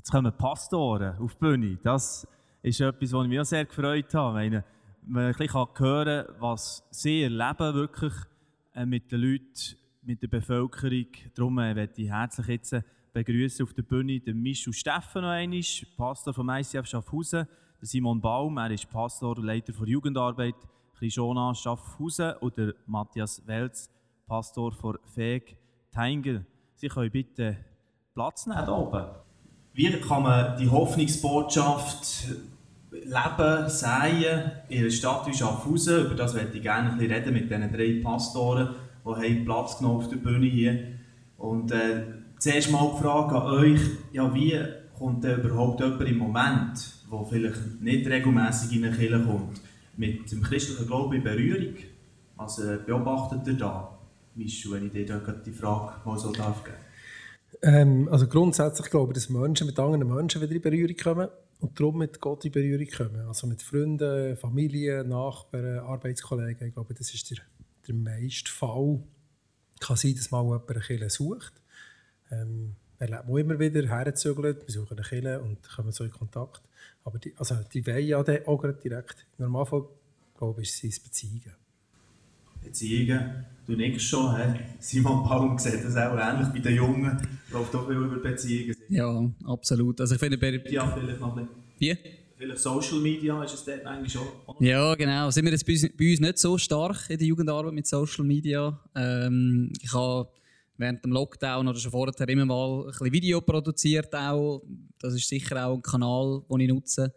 jetzt 0.00 0.12
kommen 0.12 0.32
Pastoren 0.32 1.18
auf 1.18 1.34
die 1.34 1.40
Bühne. 1.40 1.78
Das 1.82 2.26
ist 2.62 2.80
etwas, 2.80 3.12
was 3.12 3.24
ich 3.24 3.28
mich 3.28 3.40
auch 3.40 3.44
sehr 3.44 3.66
gefreut 3.66 4.14
habe. 4.14 4.32
Meine, 4.32 4.64
wenn 5.02 5.30
ich 5.30 5.54
ein 5.54 5.66
hören 5.76 6.26
kann, 6.26 6.36
was 6.40 6.82
sie 6.90 7.24
erleben 7.24 7.74
wirklich 7.74 8.14
äh, 8.74 8.86
mit 8.86 9.12
den 9.12 9.20
Leuten, 9.20 9.76
mit 10.00 10.22
der 10.22 10.28
Bevölkerung. 10.28 11.06
Darum 11.34 11.58
äh, 11.58 11.74
möchte 11.74 12.00
ich 12.00 12.08
herzlich 12.08 12.46
jetzt 12.46 12.76
begrüßen 13.12 13.66
auf 13.66 13.74
der 13.74 13.82
Bühne 13.82 14.20
den 14.20 14.40
Michel 14.40 14.72
Steffen 14.72 15.20
noch 15.20 15.28
einmal, 15.28 15.60
Pastor 15.98 16.32
vom 16.32 16.48
ICF 16.48 16.86
Schaffhausen, 16.86 17.46
Simon 17.82 18.22
Baum, 18.22 18.56
er 18.56 18.70
ist 18.70 18.88
Pastor 18.88 19.36
und 19.36 19.44
Leiter 19.44 19.74
der 19.74 19.86
Jugendarbeit, 19.86 20.54
Chrisona 20.94 21.54
Schaffhausen 21.54 22.36
und 22.40 22.56
der 22.56 22.72
Matthias 22.86 23.46
Welz, 23.46 23.90
Pastor 24.26 24.72
von 24.72 24.98
FEG 25.04 25.58
Teingel. 25.92 26.46
Sie 26.76 26.88
können 26.88 27.10
bitte 27.10 27.58
Platz 28.14 28.46
nehmen 28.46 28.64
hier 28.64 28.74
oben. 28.74 29.29
Wie 29.80 29.90
kann 29.92 30.24
man 30.24 30.58
die 30.58 30.68
Hoffnungsbotschaft 30.68 32.26
leben, 32.90 33.68
säen 33.70 34.50
in 34.68 34.80
einer 34.80 34.90
Stadt 34.90 35.26
wie 35.26 35.32
Schaffhausen? 35.32 36.04
Über 36.04 36.14
das 36.14 36.34
möchte 36.34 36.58
ich 36.58 36.62
gerne 36.62 36.90
ein 36.90 36.98
bisschen 36.98 37.14
reden 37.14 37.32
mit 37.32 37.50
diesen 37.50 37.72
drei 37.72 38.00
Pastoren, 38.02 38.74
die 39.06 39.34
Platz 39.36 39.78
genommen 39.78 39.96
auf 39.96 40.10
der 40.10 40.18
Bühne 40.18 40.44
hier. 40.44 40.84
Und 41.38 41.72
äh, 41.72 42.02
zuerst 42.38 42.70
mal 42.70 42.90
die 42.94 43.02
Frage 43.02 43.40
an 43.40 43.52
euch, 43.52 43.80
ja, 44.12 44.34
wie 44.34 44.60
kommt 44.98 45.24
denn 45.24 45.40
überhaupt 45.40 45.80
jemand 45.80 46.02
im 46.02 46.18
Moment, 46.18 46.94
der 47.10 47.24
vielleicht 47.24 47.80
nicht 47.80 48.06
regelmäßig 48.06 48.76
in 48.76 48.84
eine 48.84 48.94
Kirche 48.94 49.24
kommt, 49.24 49.62
mit 49.96 50.30
dem 50.30 50.42
christlichen 50.42 50.88
Glauben 50.88 51.14
in 51.14 51.22
Berührung? 51.22 51.74
Was 52.36 52.58
äh, 52.58 52.76
beobachtet 52.84 53.46
ihr 53.46 53.54
da? 53.54 53.96
Michu, 54.34 54.72
wenn 54.72 54.88
ich 54.88 54.92
dir 54.92 55.06
da 55.06 55.18
die 55.18 55.52
Frage 55.52 55.94
mal 56.04 56.18
so 56.18 56.32
darf 56.32 56.62
ähm, 57.62 58.08
also 58.10 58.26
grundsätzlich 58.26 58.90
glaube 58.90 59.12
ich, 59.12 59.14
dass 59.14 59.28
Menschen 59.28 59.66
mit 59.66 59.78
anderen 59.78 60.08
Menschen 60.08 60.40
wieder 60.40 60.52
in 60.52 60.62
Berührung 60.62 60.96
kommen 60.96 61.28
und 61.60 61.78
darum 61.78 61.98
mit 61.98 62.20
Gott 62.20 62.44
in 62.44 62.52
Berührung 62.52 62.86
kommen. 62.86 63.26
Also 63.26 63.46
mit 63.46 63.62
Freunden, 63.62 64.36
Familie, 64.36 65.04
Nachbarn, 65.04 65.78
Arbeitskollegen. 65.80 66.68
Ich 66.68 66.74
glaube, 66.74 66.94
das 66.94 67.12
ist 67.12 67.30
der, 67.30 67.38
der 67.86 67.94
meiste 67.94 68.50
Fall. 68.50 69.02
Kann 69.78 69.96
sein, 69.96 70.14
dass 70.14 70.30
mal 70.30 70.42
jemand 70.42 70.70
eine 70.70 70.80
Kirche 70.80 71.10
sucht. 71.10 71.52
Ähm, 72.30 72.76
erlebt 72.98 73.28
man 73.28 73.38
immer 73.38 73.58
wieder 73.58 73.86
herzügeln, 73.88 74.56
wir 74.64 74.72
suchen 74.72 74.98
eine 74.98 75.06
Kirche 75.06 75.40
und 75.40 75.68
kommen 75.68 75.92
so 75.92 76.04
in 76.04 76.10
Kontakt. 76.10 76.62
Aber 77.04 77.18
die, 77.18 77.34
also 77.36 77.56
die 77.72 77.86
wollen 77.86 78.06
ja 78.06 78.18
auch 78.18 78.62
direkt. 78.82 79.26
Im 79.38 79.44
Normalfall, 79.44 79.84
glaube 80.36 80.62
ich, 80.62 80.72
sind 80.72 80.92
es 80.92 81.00
Beziehungen. 81.00 81.54
Beziehungen. 82.62 83.44
Du 83.66 83.72
nickst 83.76 84.06
schon, 84.06 84.36
he? 84.36 84.60
Simon 84.80 85.22
Baum 85.22 85.58
sieht 85.58 85.84
das 85.84 85.96
auch 85.96 86.16
ähnlich 86.18 86.48
bei 86.48 86.58
den 86.58 86.76
Jungen, 86.76 87.20
läuft 87.52 87.74
auch 87.74 87.86
viel 87.86 87.96
über 87.96 88.16
Beziehungen. 88.16 88.76
Ja, 88.88 89.30
absolut. 89.44 90.00
Also 90.00 90.14
ich 90.14 90.20
finde 90.20 90.38
bei... 90.38 90.60
Ja, 90.70 90.88
vielleicht 90.88 91.20
noch 91.20 91.36
ein 91.36 91.48
Wie? 91.78 91.96
Vielleicht 92.36 92.58
Social 92.58 93.00
Media 93.00 93.44
ist 93.44 93.54
es 93.54 93.64
dort 93.64 93.84
eigentlich 93.84 94.12
schon. 94.12 94.26
Ja, 94.60 94.94
genau. 94.94 95.30
Sind 95.30 95.44
wir 95.44 95.52
jetzt 95.52 95.66
bei 95.66 95.74
uns, 95.74 95.88
bei 95.96 96.10
uns 96.10 96.20
nicht 96.20 96.38
so 96.38 96.56
stark 96.56 97.10
in 97.10 97.18
der 97.18 97.26
Jugendarbeit 97.26 97.74
mit 97.74 97.86
Social 97.86 98.24
Media? 98.24 98.80
Ähm, 98.94 99.72
ich 99.80 99.92
habe 99.92 100.30
während 100.78 101.04
dem 101.04 101.12
Lockdown 101.12 101.68
oder 101.68 101.78
schon 101.78 101.90
vorher 101.90 102.28
immer 102.28 102.46
mal 102.46 102.80
ein 102.80 102.86
bisschen 102.86 103.12
Video 103.12 103.40
produziert 103.42 104.14
auch. 104.14 104.62
Das 104.98 105.14
ist 105.14 105.28
sicher 105.28 105.66
auch 105.66 105.76
ein 105.76 105.82
Kanal, 105.82 106.42
den 106.50 106.60
ich 106.60 106.68
nutze. 106.68 107.14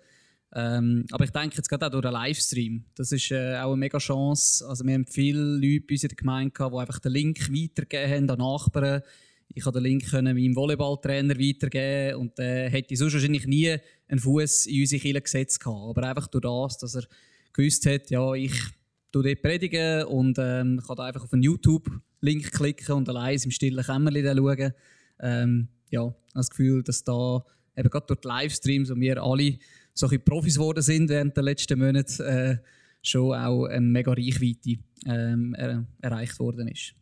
Ähm, 0.55 1.05
aber 1.11 1.23
ich 1.23 1.31
denke 1.31 1.57
jetzt 1.57 1.67
gerade 1.67 1.87
auch 1.87 1.89
durch 1.89 2.03
den 2.03 2.11
Livestream. 2.11 2.85
Das 2.95 3.11
ist 3.11 3.31
äh, 3.31 3.57
auch 3.57 3.71
eine 3.71 3.77
mega 3.77 3.97
Chance. 3.97 4.67
Also 4.67 4.85
wir 4.85 4.93
haben 4.93 5.07
viele 5.07 5.41
Leute 5.41 5.85
bei 5.87 5.93
uns 5.93 6.03
in 6.03 6.09
der 6.09 6.15
Gemeinde 6.15 6.51
gehabt, 6.51 6.75
die 6.75 6.79
einfach 6.79 6.99
den 6.99 7.11
Link 7.11 7.49
weitergegeben 7.51 8.11
haben 8.11 8.29
an 8.29 8.37
Nachbarn. 8.37 9.01
Ich 9.55 9.63
konnte 9.63 9.79
den 9.79 9.85
Link 9.85 10.09
können 10.09 10.35
meinem 10.35 10.55
Volleyballtrainer 10.55 11.37
weitergeben 11.39 12.19
und 12.19 12.37
der 12.37 12.67
äh, 12.67 12.69
hätte 12.69 12.95
sonst 12.95 13.13
wahrscheinlich 13.13 13.47
nie 13.47 13.75
einen 14.07 14.19
Fuß 14.19 14.67
in 14.67 14.81
unsere 14.81 15.01
Kirche 15.01 15.21
gesetzt 15.21 15.59
gehabt. 15.59 15.97
Aber 15.97 16.07
einfach 16.07 16.27
durch 16.27 16.43
das, 16.43 16.77
dass 16.77 16.95
er 16.95 17.03
gewusst 17.51 17.85
hat, 17.85 18.09
ja, 18.11 18.33
ich 18.33 18.53
tue 19.11 19.23
dort 19.23 19.41
predigen 19.41 20.05
und 20.05 20.37
ähm, 20.39 20.81
kann 20.85 20.95
da 20.95 21.03
einfach 21.03 21.23
auf 21.23 21.33
einen 21.33 21.43
YouTube-Link 21.43 22.51
klicken 22.51 22.95
und 22.95 23.09
allein 23.09 23.39
im 23.43 23.51
stillen 23.51 23.83
Kämmerchen 23.83 24.37
schauen. 24.37 24.73
Ähm, 25.19 25.67
ja, 25.89 26.13
das 26.33 26.49
Gefühl, 26.49 26.83
dass 26.83 27.03
da 27.03 27.43
eben 27.75 27.89
gerade 27.89 28.07
durch 28.07 28.21
die 28.21 28.27
Livestreams 28.27 28.89
und 28.89 28.99
wir 28.99 29.21
alle 29.21 29.57
so 29.93 30.07
ein 30.07 30.23
Profis 30.23 30.55
geworden 30.55 30.81
sind 30.81 31.09
während 31.09 31.35
der 31.35 31.43
letzten 31.43 31.79
Monate, 31.79 32.23
äh, 32.25 32.57
schon 33.01 33.33
auch 33.33 33.65
eine 33.65 33.81
mega 33.81 34.11
Reichweite 34.11 34.79
ähm, 35.05 35.53
er 35.55 35.85
erreicht 36.01 36.39
worden 36.39 36.67
ist. 36.67 36.93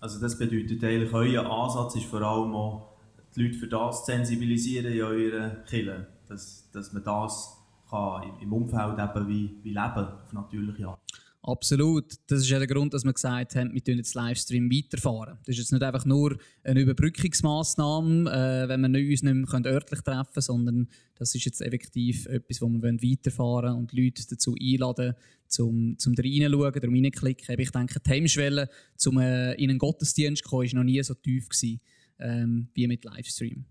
Also 0.00 0.20
das 0.20 0.38
bedeutet 0.38 0.84
eigentlich, 0.84 1.12
euer 1.12 1.50
Ansatz 1.50 1.96
ist 1.96 2.04
vor 2.04 2.20
allem 2.20 2.54
auch, 2.54 2.94
die 3.34 3.42
Leute 3.42 3.58
für 3.58 3.68
das 3.68 4.04
zu 4.04 4.12
sensibilisieren 4.12 4.92
in 4.92 5.02
eurer 5.02 5.48
Kirche, 5.64 6.06
dass, 6.28 6.70
dass 6.72 6.92
man 6.92 7.02
das 7.02 7.56
kann 7.90 8.38
im 8.40 8.52
Umfeld 8.52 8.98
eben 8.98 9.28
wie, 9.28 9.58
wie 9.62 9.70
leben 9.70 9.80
auf 9.80 10.32
natürliche 10.32 10.88
Art. 10.88 11.00
Absolut. 11.46 12.14
Das 12.26 12.40
ist 12.40 12.48
ja 12.48 12.58
der 12.58 12.66
Grund, 12.66 12.94
dass 12.94 13.04
wir 13.04 13.12
gesagt 13.12 13.54
haben, 13.54 13.74
wir 13.74 13.84
tun 13.84 13.98
jetzt 13.98 14.14
Livestream 14.14 14.70
weiterfahren. 14.70 15.36
Das 15.44 15.52
ist 15.54 15.58
jetzt 15.58 15.72
nicht 15.72 15.82
einfach 15.82 16.06
nur 16.06 16.38
eine 16.62 16.80
Überbrückungsmaßnahme, 16.80 18.30
äh, 18.30 18.68
wenn 18.68 18.80
wir 18.80 19.10
uns 19.10 19.22
nicht 19.22 19.34
mehr 19.34 19.66
örtlich 19.66 20.00
treffen 20.00 20.32
können, 20.32 20.42
sondern 20.42 20.88
das 21.16 21.34
ist 21.34 21.44
jetzt 21.44 21.60
effektiv 21.60 22.24
etwas, 22.26 22.62
wo 22.62 22.68
wir 22.70 22.82
weiterfahren 22.82 23.72
wollen 23.72 23.76
und 23.76 23.92
Leute 23.92 24.22
dazu 24.26 24.54
einladen, 24.58 25.14
zum, 25.46 25.98
zum 25.98 26.14
da 26.14 26.22
reinschauen, 26.22 26.72
darum 26.72 26.94
reinklicken. 26.94 27.60
Ich 27.60 27.70
denke, 27.70 28.00
die 28.00 28.10
Hemmschwelle, 28.10 28.70
um 29.06 29.18
äh, 29.18 29.52
in 29.56 29.68
einen 29.68 29.78
Gottesdienst 29.78 30.44
zu 30.44 30.48
kommen, 30.48 30.66
war 30.66 30.78
noch 30.78 30.84
nie 30.84 31.02
so 31.02 31.12
tief 31.12 31.50
gewesen, 31.50 31.78
ähm, 32.20 32.68
wie 32.72 32.86
mit 32.86 33.04
Livestream. 33.04 33.66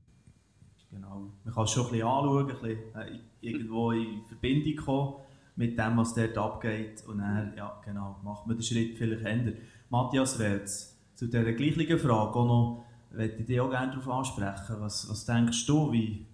Genau. 0.92 1.34
Man 1.44 1.54
kann 1.56 1.64
es 1.64 1.72
schon 1.72 1.88
ein 1.88 1.92
bisschen 1.92 2.08
anschauen, 2.08 2.52
ein 2.52 2.62
bisschen, 2.62 2.96
äh, 2.96 3.20
irgendwo 3.42 3.92
in 3.94 4.24
Verbindung 4.28 4.76
kommen 4.76 5.24
mit 5.56 5.78
dem, 5.78 5.98
was 5.98 6.14
dort 6.14 6.38
abgeht. 6.38 7.04
Und 7.08 7.20
dann, 7.20 7.54
ja, 7.56 7.82
genau, 7.86 8.20
macht 8.24 8.48
man 8.48 8.58
den 8.58 8.64
Schritt 8.64 8.98
vielleicht 8.98 9.26
ändern. 9.26 9.56
Matthias 9.90 10.40
Welz, 10.40 10.98
zu 11.16 11.28
dieser 11.28 11.54
gleichen 11.54 12.00
Frage 12.00 12.36
auch 12.36 12.48
noch, 12.48 12.86
möchte 13.12 13.42
ich 13.42 13.46
dich 13.46 13.60
auch 13.60 13.70
gerne 13.70 13.92
darauf 13.92 14.10
ansprechen. 14.10 14.76
Was, 14.80 15.10
was 15.10 15.26
denkst 15.26 15.66
du, 15.66 15.92
wie 15.92 16.26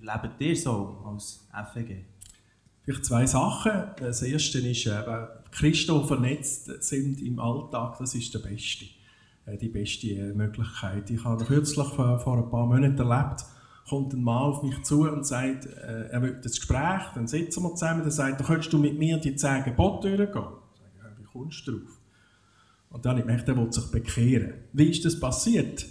lebt 0.00 0.40
ihr 0.40 0.56
so 0.56 1.04
als 1.06 1.48
FEG? 1.72 2.04
Vielleicht 2.82 3.04
zwei 3.04 3.26
Sachen. 3.26 3.72
Das 3.98 4.22
erste 4.22 4.58
ist, 4.58 4.86
eben, 4.86 5.28
Christen, 5.50 6.00
die 6.00 6.06
vernetzt 6.06 6.82
sind 6.84 7.20
im 7.20 7.38
Alltag, 7.38 7.96
das 7.98 8.14
ist 8.14 8.32
der 8.34 8.40
beste, 8.40 8.86
äh, 9.46 9.56
die 9.56 9.68
beste 9.68 10.34
Möglichkeit. 10.34 11.10
Ich 11.10 11.24
habe 11.24 11.44
kürzlich 11.44 11.86
vor 11.88 12.38
ein 12.38 12.50
paar 12.50 12.66
Monaten 12.66 12.98
erlebt, 12.98 13.44
kommt 13.88 14.12
ein 14.12 14.22
Mann 14.22 14.42
auf 14.42 14.62
mich 14.62 14.82
zu 14.82 15.02
und 15.02 15.26
sagt, 15.26 15.66
äh, 15.66 16.08
er 16.08 16.22
will 16.22 16.40
das 16.42 16.56
Gespräch, 16.56 17.02
dann 17.14 17.26
sitzen 17.26 17.62
wir 17.62 17.70
zusammen, 17.70 18.02
dann 18.02 18.10
sagt 18.10 18.40
er, 18.40 18.46
könntest 18.46 18.72
du 18.72 18.78
mit 18.78 18.98
mir 18.98 19.18
die 19.18 19.36
zehn 19.36 19.64
Gebote 19.64 20.16
durchgehen? 20.16 20.42
Sage 20.42 20.90
ich, 20.92 21.02
ja, 21.02 21.10
wie 21.18 21.24
kommst 21.24 21.66
du 21.66 21.72
drauf? 21.72 22.00
Und 22.90 23.04
dann 23.04 23.10
habe 23.10 23.20
ich 23.20 23.26
gemerkt, 23.26 23.48
er 23.48 23.72
sich 23.72 23.90
bekehren. 23.90 24.54
Wie 24.72 24.90
ist 24.90 25.04
das 25.04 25.18
passiert? 25.20 25.86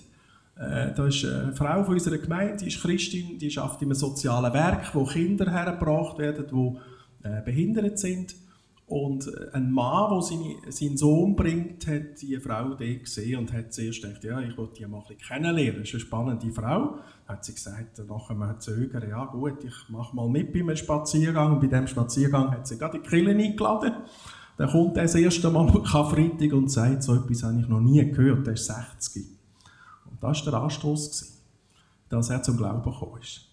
Äh, 0.57 0.93
da 0.93 1.07
ist 1.07 1.25
eine 1.25 1.53
Frau 1.53 1.83
von 1.83 1.93
unserer 1.93 2.17
Gemeinde, 2.17 2.57
die 2.57 2.67
ist 2.67 2.81
Christin, 2.81 3.37
die 3.37 3.57
arbeitet 3.57 3.81
in 3.81 3.87
einem 3.89 3.95
sozialen 3.95 4.53
Werk, 4.53 4.95
wo 4.95 5.05
Kinder 5.05 5.51
hergebracht 5.51 6.17
werden, 6.17 6.45
die 6.49 7.27
äh, 7.27 7.41
behindert 7.41 7.99
sind. 7.99 8.35
Und 8.87 9.31
ein 9.53 9.71
Mann, 9.71 10.11
der 10.11 10.21
seine, 10.21 10.71
seinen 10.71 10.97
Sohn 10.97 11.35
bringt, 11.35 11.87
hat 11.87 12.21
die 12.21 12.37
Frau 12.37 12.69
dort 12.69 12.79
gesehen 12.79 13.39
und 13.39 13.51
hat 13.51 13.73
zuerst 13.73 14.03
gedacht, 14.03 14.23
ja, 14.23 14.39
ich 14.41 14.55
will 14.57 14.69
die 14.77 14.85
mal 14.85 15.03
ein 15.09 15.17
kennenlernen. 15.17 15.79
Das 15.79 15.89
ist 15.89 15.95
eine 15.95 16.01
spannende 16.01 16.51
Frau. 16.51 16.99
Hat 17.27 17.43
sie 17.43 17.55
gesagt, 17.55 17.99
nachher 18.07 18.35
mal 18.35 18.59
zögern, 18.59 19.09
ja 19.09 19.25
gut, 19.25 19.63
ich 19.63 19.89
mache 19.89 20.15
mal 20.15 20.29
mit 20.29 20.53
bei 20.53 20.59
einem 20.59 20.75
Spaziergang. 20.75 21.53
Und 21.53 21.61
bei 21.61 21.67
diesem 21.67 21.87
Spaziergang 21.87 22.51
hat 22.51 22.67
sie 22.67 22.77
gerade 22.77 22.99
die 22.99 23.09
Kille 23.09 23.31
eingeladen. 23.31 23.93
Dann 24.57 24.69
kommt 24.69 24.97
er 24.97 25.03
das 25.03 25.15
erste 25.15 25.49
Mal 25.49 25.67
am 25.67 25.83
Karfreitag 25.83 26.53
und 26.53 26.69
sagt, 26.69 27.01
so 27.03 27.15
etwas 27.15 27.41
habe 27.41 27.59
ich 27.59 27.67
noch 27.67 27.81
nie 27.81 28.09
gehört, 28.11 28.45
der 28.45 28.53
ist 28.53 28.67
60. 28.67 29.25
Und 30.11 30.23
das 30.23 30.45
war 30.45 30.51
der 30.51 30.61
Anstoß, 30.61 31.41
dass 32.09 32.29
er 32.29 32.43
zum 32.43 32.55
Glauben 32.55 32.83
gekommen 32.83 33.19
ist. 33.19 33.49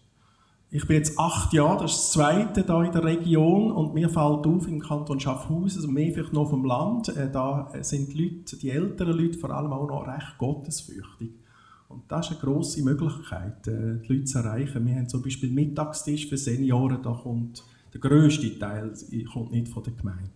Ich 0.75 0.87
bin 0.87 0.97
jetzt 0.97 1.19
acht 1.19 1.53
Jahre, 1.53 1.83
das 1.83 1.92
ist 1.92 1.98
das 1.98 2.13
zweite 2.13 2.65
hier 2.65 2.84
in 2.84 2.92
der 2.92 3.04
Region 3.04 3.72
und 3.72 3.92
mir 3.92 4.09
fällt 4.09 4.47
auf 4.47 4.66
im 4.66 4.80
Kanton 4.80 5.21
Schaffhausen, 5.21 5.83
also 5.83 5.89
mehr 5.89 6.15
vielleicht 6.15 6.33
noch 6.33 6.48
vom 6.48 6.65
Land, 6.65 7.10
äh, 7.10 7.30
da 7.30 7.71
sind 7.83 8.15
die 8.15 8.24
Leute, 8.24 8.57
die 8.57 8.71
älteren 8.71 9.19
Leute 9.19 9.39
vor 9.39 9.51
allem 9.51 9.71
auch 9.71 9.86
noch 9.86 10.07
recht 10.07 10.39
gottesfürchtig. 10.39 11.28
Und 11.89 12.04
das 12.09 12.30
ist 12.30 12.33
eine 12.33 12.41
grosse 12.41 12.83
Möglichkeit, 12.83 13.69
äh, 13.69 13.98
die 13.98 14.15
Leute 14.15 14.24
zu 14.24 14.39
erreichen. 14.39 14.86
Wir 14.86 14.95
haben 14.95 15.10
zum 15.10 15.21
Beispiel 15.21 15.51
Mittagstisch 15.51 16.27
für 16.27 16.39
Senioren, 16.39 17.03
da 17.03 17.13
kommt 17.22 17.63
der 17.92 18.01
grösste 18.01 18.59
Teil 18.59 18.95
kommt 19.30 19.53
nicht 19.53 19.68
von 19.68 19.83
der 19.83 19.92
Gemeinde. 19.92 20.30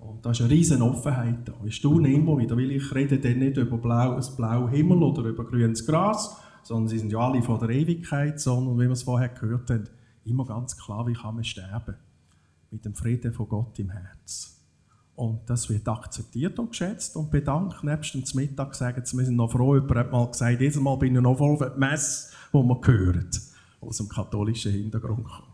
Und 0.00 0.26
da 0.26 0.32
ist 0.32 0.40
eine 0.40 0.50
riesen 0.50 0.82
Offenheit 0.82 1.46
da. 1.46 1.52
Ich 1.64 1.76
staune 1.76 2.12
immer 2.12 2.36
wieder, 2.36 2.56
weil 2.56 2.72
ich 2.72 2.92
rede 2.92 3.20
dann 3.20 3.38
nicht 3.38 3.56
über 3.58 3.78
blau, 3.78 4.16
das 4.16 4.34
blaue 4.34 4.68
Himmel 4.70 5.04
oder 5.04 5.22
über 5.22 5.44
grünes 5.44 5.86
Gras, 5.86 6.36
sondern 6.62 6.88
sie 6.88 6.98
sind 6.98 7.12
ja 7.12 7.18
alle 7.18 7.42
von 7.42 7.60
der 7.60 7.70
Ewigkeit, 7.70 8.40
sondern, 8.40 8.76
wie 8.76 8.84
wir 8.84 8.92
es 8.92 9.02
vorher 9.02 9.28
gehört 9.28 9.70
haben, 9.70 9.84
immer 10.24 10.44
ganz 10.44 10.76
klar, 10.76 11.06
wie 11.06 11.14
kann 11.14 11.34
man 11.34 11.44
sterben? 11.44 11.96
Mit 12.70 12.84
dem 12.84 12.94
Frieden 12.94 13.32
von 13.32 13.48
Gott 13.48 13.78
im 13.78 13.90
Herz. 13.90 14.52
Und 15.14 15.40
das 15.46 15.68
wird 15.68 15.86
akzeptiert 15.86 16.58
und 16.58 16.70
geschätzt 16.70 17.16
und 17.16 17.30
bedankt. 17.30 17.84
Nebst 17.84 18.14
dem 18.14 18.24
Mittag 18.34 18.74
sagen 18.74 19.04
sie, 19.04 19.16
wir 19.18 19.24
sind 19.26 19.36
noch 19.36 19.52
froh, 19.52 19.74
jemand 19.74 19.96
hat 19.96 20.12
mal 20.12 20.26
gesagt, 20.26 20.60
jedes 20.60 20.80
Mal 20.80 20.96
bin 20.96 21.14
ich 21.14 21.22
noch 21.22 21.36
voll 21.36 21.58
für 21.58 21.70
die 21.70 21.78
Messe, 21.78 22.32
die 22.52 22.62
man 22.62 22.78
hört. 22.82 23.40
aus 23.80 23.96
dem 23.98 24.08
katholischen 24.08 24.72
Hintergrund 24.72 25.24
kommt. 25.24 25.48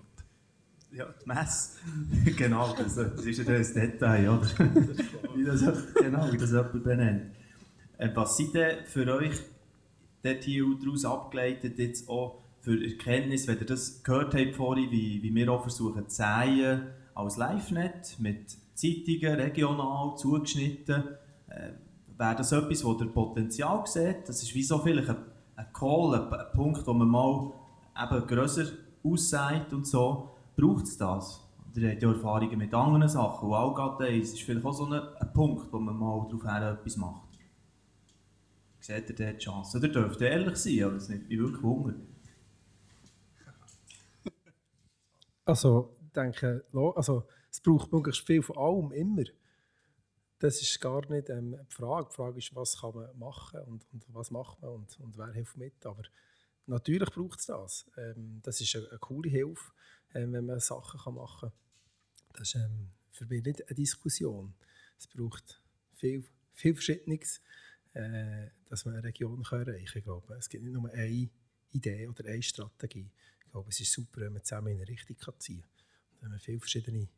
Ja, 0.92 1.06
die 1.22 1.28
Messe. 1.28 1.78
genau, 2.36 2.74
das, 2.76 2.94
das 2.94 3.24
ist 3.24 3.38
ja 3.38 3.44
das 3.44 3.74
Detail, 3.74 4.30
oder? 4.30 4.46
wie 5.34 5.44
das, 5.44 5.60
genau, 5.94 6.32
wie 6.32 6.38
das 6.38 6.50
jemand 6.50 6.84
benennt. 6.84 7.22
Äh, 7.98 8.10
was 8.14 8.36
sind 8.36 8.54
denn 8.54 8.84
für 8.86 9.12
euch 9.12 9.32
dort 10.22 10.44
hier 10.44 10.64
daraus 10.82 11.04
abgeleitet 11.04 11.78
jetzt 11.78 12.08
auch 12.08 12.40
für 12.60 12.84
Erkenntnis, 12.84 13.46
wenn 13.46 13.58
ihr 13.58 13.66
das 13.66 14.02
gehört 14.02 14.34
habt 14.34 14.56
vorhin, 14.56 14.90
wie, 14.90 15.22
wie 15.22 15.34
wir 15.34 15.50
auch 15.52 15.62
versuchen 15.62 16.08
zu 16.08 16.22
sehen, 16.22 16.88
als 17.14 17.36
Live-Net 17.36 18.16
mit 18.18 18.56
Zeitungen, 18.74 19.40
regional, 19.40 20.16
zugeschnitten, 20.16 21.04
äh, 21.48 21.70
wäre 22.16 22.36
das 22.36 22.52
etwas, 22.52 22.84
wo 22.84 22.92
ihr 22.94 23.06
Potenzial 23.06 23.86
seht? 23.86 24.28
Das 24.28 24.42
ist 24.42 24.54
wie 24.54 24.62
so 24.62 24.78
vielleicht 24.78 25.08
ein, 25.08 25.16
ein 25.56 25.72
Call, 25.72 26.14
ein, 26.14 26.32
ein 26.32 26.52
Punkt, 26.52 26.86
wo 26.86 26.92
man 26.92 27.08
mal 27.08 27.52
eben 28.00 28.26
grösser 28.26 28.66
aussagt 29.02 29.72
und 29.72 29.86
so. 29.86 30.30
Braucht 30.56 30.84
es 30.84 30.98
das? 30.98 31.44
Ihr 31.74 31.90
habt 31.90 32.02
ja 32.02 32.08
Erfahrungen 32.08 32.58
mit 32.58 32.74
anderen 32.74 33.08
Sachen. 33.08 33.48
Und 33.48 33.54
Allgate 33.54 34.08
ist 34.08 34.40
vielleicht 34.42 34.64
auch 34.64 34.72
so 34.72 34.86
ein, 34.86 34.94
ein 34.94 35.32
Punkt, 35.32 35.72
wo 35.72 35.78
man 35.78 35.96
mal 35.96 36.26
darauf 36.28 36.78
etwas 36.78 36.96
macht. 36.96 37.27
Seht 38.88 39.10
ihr 39.10 39.16
dort 39.16 39.34
die 39.34 39.44
Chance? 39.44 39.76
Oder 39.76 39.88
dürft 39.88 40.18
ihr 40.22 40.30
ehrlich 40.30 40.56
sein, 40.56 40.82
aber 40.82 40.96
es 40.96 41.10
nimmt 41.10 41.28
mich 41.28 41.38
wirklich 41.38 41.62
Wunder. 41.62 41.94
Also, 45.44 45.94
ich 46.06 46.12
denke, 46.14 46.64
also, 46.94 47.28
es 47.50 47.60
braucht 47.60 47.92
möglichst 47.92 48.26
viel 48.26 48.40
von 48.42 48.56
allem, 48.56 48.92
immer. 48.92 49.24
Das 50.38 50.62
ist 50.62 50.80
gar 50.80 51.06
nicht 51.10 51.28
ähm, 51.28 51.58
die 51.70 51.74
Frage. 51.74 52.08
Die 52.08 52.14
Frage 52.14 52.38
ist, 52.38 52.54
was 52.54 52.80
kann 52.80 52.94
man 52.94 53.18
machen 53.18 53.60
und, 53.66 53.86
und 53.92 54.06
was 54.08 54.30
macht 54.30 54.62
man 54.62 54.70
und, 54.70 54.98
und 55.00 55.18
wer 55.18 55.32
hilft 55.32 55.58
mit. 55.58 55.84
Aber 55.84 56.04
natürlich 56.64 57.10
braucht 57.10 57.40
es 57.40 57.46
das. 57.46 57.90
Ähm, 57.98 58.40
das 58.42 58.58
ist 58.62 58.74
eine, 58.74 58.88
eine 58.88 58.98
coole 59.00 59.28
Hilfe, 59.28 59.70
ähm, 60.14 60.32
wenn 60.32 60.46
man 60.46 60.60
Sachen 60.60 60.98
kann 60.98 61.14
machen 61.14 61.50
kann. 61.50 61.58
Das 62.32 62.48
ist 62.48 62.54
ähm, 62.54 62.88
für 63.10 63.26
mich 63.26 63.44
nicht 63.44 63.68
eine 63.68 63.74
Diskussion. 63.74 64.54
Es 64.96 65.06
braucht 65.06 65.60
viel, 65.92 66.24
viel 66.54 66.74
Verschiedenes, 66.74 67.42
äh, 67.98 68.50
dass 68.68 68.84
man 68.84 68.94
eine 68.94 69.04
Region 69.04 69.42
kann 69.42 69.66
erreichen 69.66 69.86
kann. 69.86 69.98
Ich 69.98 70.04
glaube, 70.04 70.34
es 70.34 70.48
gibt 70.48 70.64
nicht 70.64 70.72
nur 70.72 70.90
eine 70.90 71.28
Idee 71.70 72.08
oder 72.08 72.24
eine 72.24 72.42
Strategie. 72.42 73.10
Ich 73.44 73.50
glaube, 73.50 73.68
es 73.70 73.80
ist 73.80 73.92
super, 73.92 74.20
wenn 74.20 74.32
man 74.32 74.44
zusammen 74.44 74.68
in 74.68 74.76
eine 74.76 74.88
Richtung 74.88 75.16
ziehen 75.38 75.62
kann. 75.62 75.72
Und 76.12 76.22
wenn 76.22 76.30
man 76.30 76.40
viele 76.40 76.60
verschiedene 76.60 77.08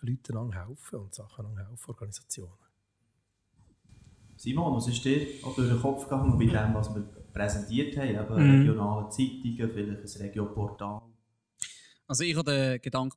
Leute 0.00 0.34
helfen 0.34 0.98
und 0.98 1.14
Sachen 1.14 1.56
helfen, 1.56 1.90
Organisationen. 1.90 2.52
Simon, 4.36 4.74
was 4.74 4.88
ist 4.88 5.04
dir 5.04 5.26
auch 5.42 5.54
durch 5.54 5.68
den 5.68 5.80
Kopf 5.80 6.04
gegangen 6.04 6.36
bei 6.38 6.46
dem, 6.46 6.74
was 6.74 6.94
wir 6.94 7.02
präsentiert 7.32 7.96
haben? 7.96 8.08
Eben 8.08 8.34
mhm. 8.34 8.60
regionale 8.60 9.08
Zeitungen, 9.08 9.70
vielleicht 9.72 10.16
ein 10.16 10.22
Regioportal? 10.22 11.02
Also 12.06 12.24
ich 12.24 12.36
habe 12.36 12.50
den 12.50 12.80
Gedanken 12.82 13.16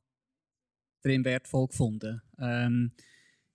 extrem 0.96 1.24
wertvoll 1.24 1.66
gefunden. 1.66 2.22
Ähm, 2.38 2.92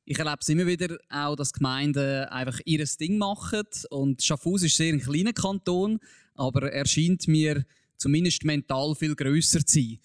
ich 0.05 0.19
erlebe 0.19 0.37
es 0.41 0.49
immer 0.49 0.67
wieder 0.67 0.97
auch, 1.09 1.35
dass 1.35 1.53
Gemeinden 1.53 2.25
einfach 2.25 2.59
ihr 2.65 2.85
Ding 2.99 3.17
machen. 3.17 3.63
Und 3.89 4.21
Schaffhausen 4.21 4.67
ist 4.67 4.77
sehr 4.77 4.93
ein 4.93 4.99
kleiner 4.99 5.33
Kanton, 5.33 5.99
aber 6.35 6.71
er 6.71 6.85
scheint 6.85 7.27
mir 7.27 7.65
zumindest 7.97 8.43
mental 8.43 8.95
viel 8.95 9.15
grösser 9.15 9.65
zu 9.65 9.79
sein. 9.79 9.99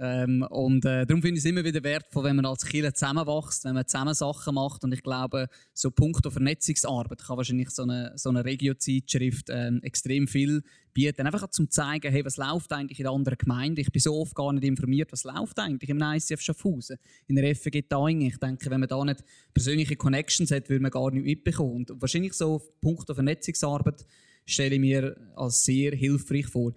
Ähm, 0.00 0.42
und 0.42 0.84
äh, 0.84 1.04
darum 1.06 1.22
finde 1.22 1.38
ich 1.38 1.44
es 1.44 1.50
immer 1.50 1.64
wieder 1.64 1.82
wertvoll, 1.82 2.24
wenn 2.24 2.36
man 2.36 2.46
als 2.46 2.64
Kirche 2.64 2.92
zusammenwächst, 2.92 3.64
wenn 3.64 3.74
man 3.74 3.86
zusammen 3.86 4.14
Sachen 4.14 4.54
macht. 4.54 4.84
Und 4.84 4.92
ich 4.92 5.02
glaube, 5.02 5.48
so 5.74 5.90
Punkt 5.90 6.24
auf 6.26 6.34
Vernetzungsarbeit 6.34 7.24
kann 7.24 7.36
wahrscheinlich 7.36 7.70
so 7.70 7.82
eine, 7.82 8.12
so 8.14 8.28
eine 8.28 8.44
Regio-Zeitschrift 8.44 9.48
ähm, 9.50 9.80
extrem 9.82 10.28
viel 10.28 10.62
bieten. 10.94 11.26
Einfach 11.26 11.48
zum 11.50 11.68
zeigen, 11.68 12.12
hey, 12.12 12.24
was 12.24 12.36
läuft 12.36 12.72
eigentlich 12.72 13.00
in 13.00 13.04
der 13.04 13.12
anderen 13.12 13.38
Gemeinde. 13.38 13.80
Ich 13.80 13.90
bin 13.90 14.00
so 14.00 14.14
oft 14.14 14.36
gar 14.36 14.52
nicht 14.52 14.64
informiert, 14.64 15.10
was 15.10 15.24
läuft 15.24 15.58
eigentlich 15.58 15.90
im 15.90 16.00
ICF 16.00 16.40
Schaffhausen, 16.40 16.98
in 17.26 17.34
der 17.34 17.56
FG 17.56 17.82
Daingen. 17.88 18.28
Ich 18.28 18.38
denke, 18.38 18.70
wenn 18.70 18.80
man 18.80 18.88
da 18.88 19.04
nicht 19.04 19.24
persönliche 19.52 19.96
Connections 19.96 20.52
hat, 20.52 20.68
würde 20.68 20.82
man 20.82 20.92
gar 20.92 21.10
nicht 21.10 21.24
mitbekommen. 21.24 21.86
Und 21.88 22.00
wahrscheinlich 22.00 22.34
so 22.34 22.62
Punkt 22.80 23.10
auf 23.10 23.16
Vernetzungsarbeit 23.16 24.06
stelle 24.46 24.76
ich 24.76 24.80
mir 24.80 25.16
als 25.34 25.64
sehr 25.64 25.92
hilfreich 25.92 26.46
vor. 26.46 26.72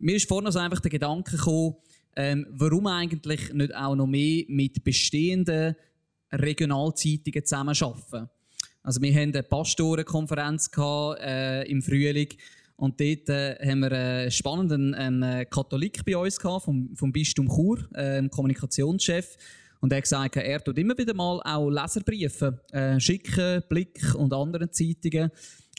Mir 0.00 0.16
ist 0.16 0.28
vorhin 0.28 0.50
so 0.50 0.58
einfach 0.58 0.80
der 0.80 0.90
Gedanke 0.90 1.36
gekommen, 1.36 1.76
ähm, 2.16 2.46
warum 2.50 2.86
eigentlich 2.86 3.52
nicht 3.52 3.74
auch 3.74 3.94
noch 3.94 4.06
mehr 4.06 4.44
mit 4.48 4.82
bestehenden 4.82 5.76
Regionalzeitungen 6.32 7.44
zusammenarbeiten. 7.44 8.28
Also 8.82 9.02
wir 9.02 9.12
hatten 9.14 9.34
eine 9.34 9.42
Pastorenkonferenz 9.42 10.70
gehabt, 10.70 11.20
äh, 11.20 11.62
im 11.64 11.82
Frühling 11.82 12.28
und 12.76 13.00
dort 13.00 13.28
äh, 13.28 13.56
haben 13.68 13.80
wir 13.80 13.92
einen 13.92 14.30
spannenden 14.30 14.94
einen 14.94 15.22
äh, 15.22 15.44
Katholik 15.46 16.04
bei 16.04 16.16
uns 16.16 16.38
gehabt, 16.38 16.64
vom, 16.64 16.94
vom 16.94 17.12
Bistum 17.12 17.48
Chur, 17.48 17.88
äh, 17.94 18.26
Kommunikationschef. 18.28 19.36
Und 19.80 19.92
er 19.92 19.96
hat 19.96 20.04
gesagt, 20.04 20.36
er 20.36 20.62
tut 20.62 20.78
immer 20.78 20.96
wieder 20.96 21.14
mal 21.14 21.40
auch 21.44 21.70
Leserbriefe 21.70 22.60
äh, 22.72 22.98
schicken, 22.98 23.62
Blick 23.68 24.14
und 24.14 24.32
anderen 24.32 24.72
Zeitungen. 24.72 25.30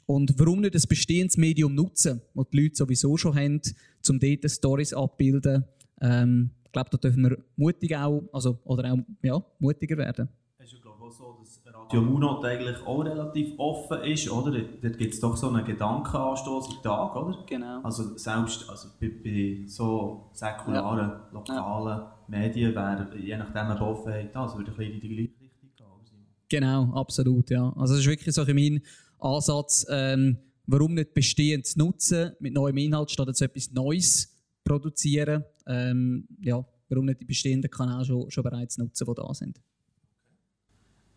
Und 0.05 0.37
warum 0.37 0.61
nicht 0.61 0.75
ein 0.75 0.83
bestehendes 0.89 1.37
Medium 1.37 1.75
nutzen, 1.75 2.21
das 2.33 2.45
die 2.51 2.61
Leute 2.61 2.75
sowieso 2.75 3.15
schon 3.15 3.35
haben, 3.35 3.61
um 4.09 4.19
dort 4.19 4.51
Stories 4.51 4.93
abzubilden 4.93 5.65
ähm, 6.01 6.51
ich 6.65 6.71
glaube, 6.71 6.89
da 6.91 6.97
dürfen 6.97 7.23
wir 7.23 7.37
mutig 7.55 7.95
auch, 7.95 8.21
also, 8.31 8.59
oder 8.63 8.93
auch 8.93 8.99
ja, 9.23 9.41
mutiger 9.57 9.97
werden. 9.97 10.29
Es 10.59 10.67
ist 10.67 10.73
ja 10.73 10.79
glaube 10.81 11.03
auch 11.03 11.11
so, 11.11 11.37
dass 11.39 11.61
Radio 11.65 12.01
Munot 12.01 12.45
eigentlich 12.45 12.77
auch 12.85 13.03
relativ 13.03 13.57
offen 13.57 14.03
ist, 14.03 14.29
oder? 14.29 14.51
Dort 14.81 14.97
gibt 14.97 15.13
es 15.13 15.19
doch 15.19 15.35
so 15.35 15.49
einen 15.49 15.65
Gedankenanstoß 15.65 16.75
im 16.75 16.81
Tag, 16.83 17.15
oder? 17.15 17.43
Genau. 17.47 17.81
Also 17.81 18.15
selbst 18.17 18.69
also 18.69 18.89
bei, 18.99 19.09
bei 19.23 19.63
so 19.65 20.29
säkularen, 20.33 21.09
ja. 21.09 21.29
lokalen 21.31 21.99
ja. 21.99 22.19
Medien 22.27 22.75
wäre 22.75 23.07
je 23.17 23.37
nachdem 23.37 23.71
eine 23.71 23.81
Offenheit 23.81 24.35
da, 24.35 24.43
also 24.43 24.59
würde 24.59 24.71
ich 24.77 24.93
in 24.93 25.01
die 25.01 25.09
gleiche 25.09 25.41
Richtung 25.41 25.87
gehen. 26.05 26.27
Genau, 26.49 26.93
absolut, 26.93 27.49
ja. 27.49 27.73
Also 27.75 27.95
das 27.95 28.01
ist 28.01 28.07
wirklich 28.07 28.35
so 28.35 28.45
mein 28.45 28.81
Ansatz, 29.19 29.87
ähm, 29.89 30.37
warum 30.67 30.93
nicht 30.93 31.15
bestehend 31.15 31.65
zu 31.65 31.79
nutzen, 31.79 32.33
mit 32.39 32.53
neuem 32.53 32.77
Inhalt 32.77 33.09
statt 33.09 33.27
jetzt 33.27 33.41
etwas 33.41 33.71
Neues 33.71 34.38
produzieren. 34.69 35.43
Ähm, 35.67 36.27
ja, 36.41 36.63
warum 36.89 37.05
nicht 37.05 37.21
die 37.21 37.25
bestehenden 37.25 37.71
Kanäle 37.71 38.05
schon, 38.05 38.29
schon 38.29 38.43
bereits 38.43 38.77
nutzen, 38.77 39.07
die 39.07 39.13
da 39.15 39.33
sind. 39.33 39.59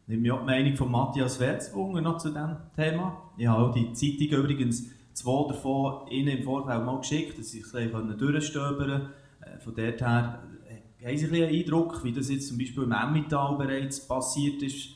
Nehme 0.07 0.27
ich 0.27 0.33
auch 0.33 0.41
die 0.41 0.47
Meinung 0.47 0.77
von 0.77 0.91
Matthias 0.91 1.39
Werzwunger 1.39 2.01
noch 2.01 2.19
zu 2.19 2.29
diesem 2.29 2.57
Thema. 2.75 3.33
Ich 3.37 3.47
habe 3.47 3.69
auch 3.69 3.75
die 3.75 3.93
Zeitung 3.93 4.45
übrigens 4.45 4.91
zwei 5.13 5.49
davon 5.49 6.09
Ihnen 6.09 6.39
im 6.39 6.43
Vorfeld 6.43 6.85
mal 6.85 6.99
geschickt, 6.99 7.39
dass 7.39 7.51
sie 7.51 7.61
sich 7.61 7.75
ein 7.75 8.19
durchstöbern 8.19 8.77
können. 8.79 9.09
Äh, 9.41 9.59
von 9.59 9.75
dort 9.75 10.01
her 10.01 10.43
äh, 10.69 11.07
haben 11.07 11.17
Sie 11.19 11.27
ein 11.27 11.35
einen 11.35 11.55
Eindruck, 11.55 12.03
wie 12.05 12.13
das 12.13 12.31
jetzt 12.31 12.49
zum 12.49 12.59
Beispiel 12.59 12.85
im 12.85 12.93
Emmental 12.93 13.57
bereits 13.57 14.07
passiert 14.07 14.63
ist, 14.63 14.89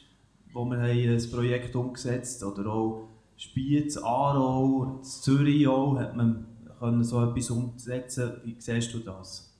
wo 0.52 0.64
wir 0.64 0.78
ein 0.78 1.30
Projekt 1.30 1.76
umgesetzt 1.76 2.42
haben, 2.42 2.52
oder 2.52 2.72
auch 2.72 3.08
Spiez, 3.36 3.98
Aarau, 3.98 5.00
Zürich 5.02 5.68
auch, 5.68 5.98
hat 5.98 6.16
man 6.16 6.46
können, 6.78 7.04
so 7.04 7.22
etwas 7.22 7.50
umzusetzen. 7.50 8.32
Wie 8.44 8.56
siehst 8.58 8.92
du 8.94 8.98
das? 8.98 9.52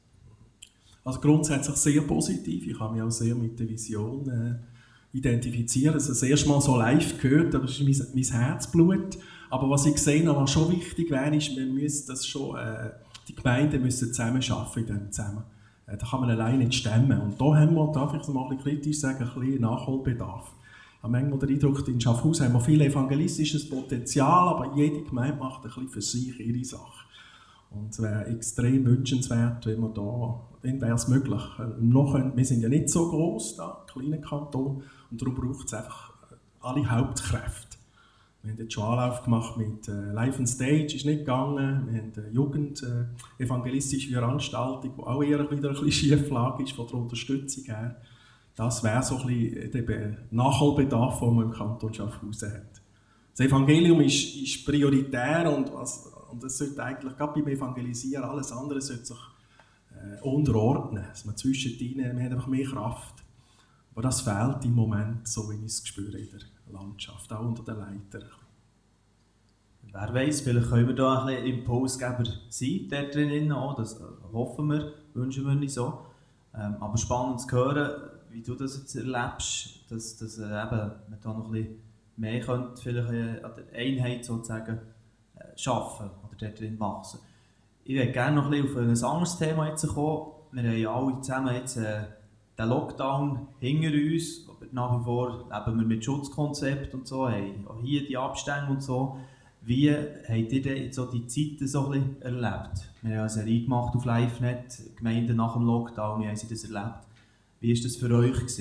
Also 1.05 1.21
grundsätzlich 1.21 1.77
sehr 1.77 2.01
positiv. 2.03 2.67
Ich 2.67 2.81
habe 2.81 2.95
mich 2.95 3.03
auch 3.03 3.11
sehr 3.11 3.35
mit 3.35 3.59
der 3.61 3.69
Vision 3.69 4.29
äh, 4.29 5.17
identifiziert. 5.17 5.95
Also 5.95 6.09
das 6.09 6.23
erste 6.23 6.49
Mal 6.49 6.61
so 6.61 6.77
live 6.77 7.21
gehört, 7.21 7.55
das 7.55 7.79
ist 7.79 7.81
mein, 7.81 8.09
mein 8.15 8.41
Herzblut. 8.41 9.19
Aber 9.49 9.71
was 9.71 9.87
ich 9.87 9.99
sehe, 9.99 10.27
was 10.27 10.51
schon 10.51 10.73
wichtig 10.73 11.11
wäre, 11.11 11.37
ist, 11.37 11.57
wir 11.57 11.67
müssen 11.67 12.09
das 12.09 12.27
schon, 12.27 12.57
äh, 12.57 12.91
die 13.29 13.35
Gemeinden 13.35 13.83
müssen 13.83 14.13
zusammen 14.13 14.43
arbeiten 14.51 15.13
zusammen. 15.13 15.45
Äh, 15.87 15.97
da 15.97 16.07
kann 16.07 16.21
man 16.21 16.31
alleine 16.31 16.65
nicht 16.65 16.75
stemmen. 16.75 17.21
Und 17.21 17.41
da 17.41 17.55
haben 17.55 17.75
wir, 17.75 17.93
darf 17.93 18.15
ich 18.15 18.23
es 18.23 18.29
mal 18.29 18.51
ein 18.51 18.59
kritisch 18.59 18.99
sagen, 18.99 19.23
ein 19.23 19.41
bisschen 19.41 19.61
Nachholbedarf. 19.61 20.53
Habe 21.03 21.13
manchmal 21.13 21.39
den 21.39 21.51
Eindruck, 21.51 21.87
in 21.87 22.01
Schaffhausen 22.01 22.47
haben 22.47 22.55
wir 22.55 22.61
viel 22.61 22.81
evangelistisches 22.81 23.69
Potenzial, 23.69 24.49
aber 24.49 24.75
jede 24.75 25.03
Gemeinde 25.03 25.39
macht 25.39 25.65
ein 25.65 25.69
bisschen 25.69 25.89
für 25.89 26.03
sich 26.03 26.41
ihre 26.41 26.65
Sache. 26.65 27.06
Und 27.71 27.91
es 27.91 28.01
wäre 28.01 28.27
extrem 28.27 28.85
wünschenswert, 28.85 29.67
wenn 29.67 29.81
wir 29.81 29.91
da, 29.91 30.41
dann 30.63 30.81
wäre 30.81 30.95
es 30.95 31.09
möglich. 31.09 31.43
Noch, 31.81 32.15
wir 32.15 32.45
sind 32.45 32.63
ja 32.63 32.69
nicht 32.69 32.89
so 32.89 33.11
groß 33.11 33.57
da, 33.57 33.85
kleiner 33.87 34.19
Kanton, 34.19 34.83
und 35.11 35.23
darum 35.23 35.35
braucht 35.35 35.67
es 35.67 35.75
einfach 35.75 36.13
alle 36.61 36.91
Hauptkräfte. 36.91 37.77
Wir 38.43 38.53
haben 38.53 38.61
jetzt 38.61 38.75
schon 38.75 38.85
Anlauf 38.85 39.25
gemacht 39.25 39.57
mit 39.57 39.89
äh, 39.89 40.13
Live 40.13 40.39
on 40.39 40.47
Stage, 40.47 40.95
ist 40.95 41.05
nicht 41.05 41.21
gegangen. 41.21 41.89
Wir 41.91 42.01
haben 42.01 42.13
eine 42.17 42.31
Jugend 42.31 42.81
äh, 42.83 43.43
evangelistische 43.43 44.13
Veranstaltung, 44.13 44.95
die 44.97 45.03
auch 45.03 45.23
eher 45.23 45.51
wieder 45.51 45.71
ein 45.71 45.75
bisschen 45.75 45.91
schief 45.91 46.31
ist 46.61 46.73
von 46.73 46.87
der 46.87 46.95
Unterstützung 46.95 47.65
her. 47.65 47.97
Das 48.55 48.85
wäre 48.85 49.03
so 49.03 49.19
ein 49.19 49.27
bisschen 49.27 49.87
der 49.87 50.17
Nachholbedarf, 50.31 51.19
den 51.19 51.35
man 51.35 51.47
im 51.47 51.51
Kanton 51.51 51.93
Schaffhausen 51.93 52.53
hat. 52.53 52.81
Das 53.37 53.47
Evangelium 53.47 54.01
ist, 54.01 54.37
ist 54.37 54.65
prioritär 54.65 55.53
und 55.55 55.73
was, 55.75 56.11
und 56.31 56.43
das 56.43 56.59
sollte 56.59 56.83
eigentlich, 56.83 57.17
gerade 57.17 57.33
beim 57.33 57.49
Evangelisieren, 57.49 58.25
alles 58.25 58.53
andere 58.53 58.81
sollte 58.81 59.07
sich 59.07 59.19
äh, 59.91 60.21
unterordnen. 60.23 61.05
Dass 61.09 61.25
man 61.25 61.37
zwischendrin, 61.37 62.15
man 62.15 62.23
hat 62.23 62.33
einfach 62.33 62.47
mehr 62.47 62.67
Kraft. 62.67 63.25
Aber 63.93 64.03
das 64.03 64.21
fehlt 64.21 64.65
im 64.65 64.75
Moment, 64.75 65.27
so 65.27 65.51
wie 65.51 65.57
ich 65.57 65.65
es 65.65 65.87
spüre 65.87 66.19
in 66.19 66.29
der 66.31 66.73
Landschaft, 66.73 67.33
auch 67.33 67.41
unter 67.41 67.63
den 67.63 67.79
Leitern. 67.79 68.29
wer 69.91 70.15
weiß, 70.15 70.43
vielleicht 70.43 70.69
können 70.69 70.89
wir 70.89 70.95
da 70.95 71.25
ein 71.25 71.35
bisschen 71.35 71.59
Impulsgeber 71.59 72.25
sein, 72.51 72.89
dort 72.91 73.15
drinnen 73.15 73.53
auch, 73.53 73.75
das 73.77 73.99
hoffen 74.33 74.71
wir, 74.71 74.93
wünschen 75.15 75.47
wir 75.47 75.55
nicht 75.55 75.73
so. 75.73 75.99
Ähm, 76.55 76.77
aber 76.81 76.99
spannend 76.99 77.41
zu 77.41 77.51
hören, 77.53 78.03
wie 78.31 78.43
du 78.43 78.55
das 78.55 78.77
jetzt 78.77 78.95
erlebst, 78.97 79.91
dass, 79.91 80.17
dass 80.19 80.39
äh, 80.39 80.45
eben, 80.45 80.93
man 81.09 81.21
da 81.23 81.33
noch 81.33 81.47
ein 81.47 81.53
bisschen 81.53 81.83
mehr 82.17 82.41
könnte, 82.41 82.83
vielleicht 82.83 83.13
äh, 83.13 83.43
an 83.43 83.53
der 83.57 83.79
Einheit 83.79 84.25
sozusagen 84.25 84.79
äh, 85.37 85.57
schaffen 85.57 86.11
oder 86.25 86.37
dort 86.39 86.61
drin 86.61 86.79
wachsen. 86.79 87.21
Ich 87.85 87.95
würde 87.95 88.11
gerne 88.11 88.37
noch 88.37 88.51
ein 88.51 88.65
auf 88.65 88.77
ein 88.77 88.89
anderes 88.89 89.39
Thema 89.39 89.69
jetzt 89.69 89.87
kommen. 89.87 90.33
Wir 90.53 90.89
haben 90.89 91.07
alle 91.07 91.21
zusammen 91.21 91.55
jetzt 91.55 91.77
äh, 91.77 92.05
den 92.59 92.69
Lockdown 92.69 93.49
hinter 93.61 93.89
uns, 93.89 94.49
aber 94.49 94.67
nach 94.73 94.99
wie 94.99 95.05
vor 95.05 95.49
leben 95.51 95.79
wir 95.79 95.87
mit 95.87 96.05
Schutzkonzept 96.05 96.95
und 96.95 97.07
so, 97.07 97.29
haben 97.29 97.67
auch 97.69 97.81
hier 97.83 98.07
die 98.07 98.17
Abstände 98.17 98.71
und 98.71 98.83
so. 98.83 99.19
Wie 99.63 99.91
habt 99.91 100.53
ihr 100.53 100.63
denn 100.63 100.93
so 100.93 101.07
die 101.11 101.27
Zeiten 101.27 101.67
so 101.67 101.89
ein 101.91 102.21
erlebt? 102.23 102.89
Wir 103.03 103.13
haben 103.13 103.21
eine 103.21 103.29
Serie 103.29 103.63
gemacht 103.63 103.95
auf 103.97 104.05
LiveNet, 104.05 104.97
Gemeinden 104.97 105.37
nach 105.37 105.55
dem 105.55 105.67
Lockdown, 105.67 106.23
wie 106.23 106.29
haben 106.29 106.37
sie 106.37 106.49
das 106.49 106.65
erlebt? 106.65 107.07
Wie 107.61 107.75
war 107.75 107.83
das 107.83 107.97
für 107.97 108.11
euch, 108.15 108.57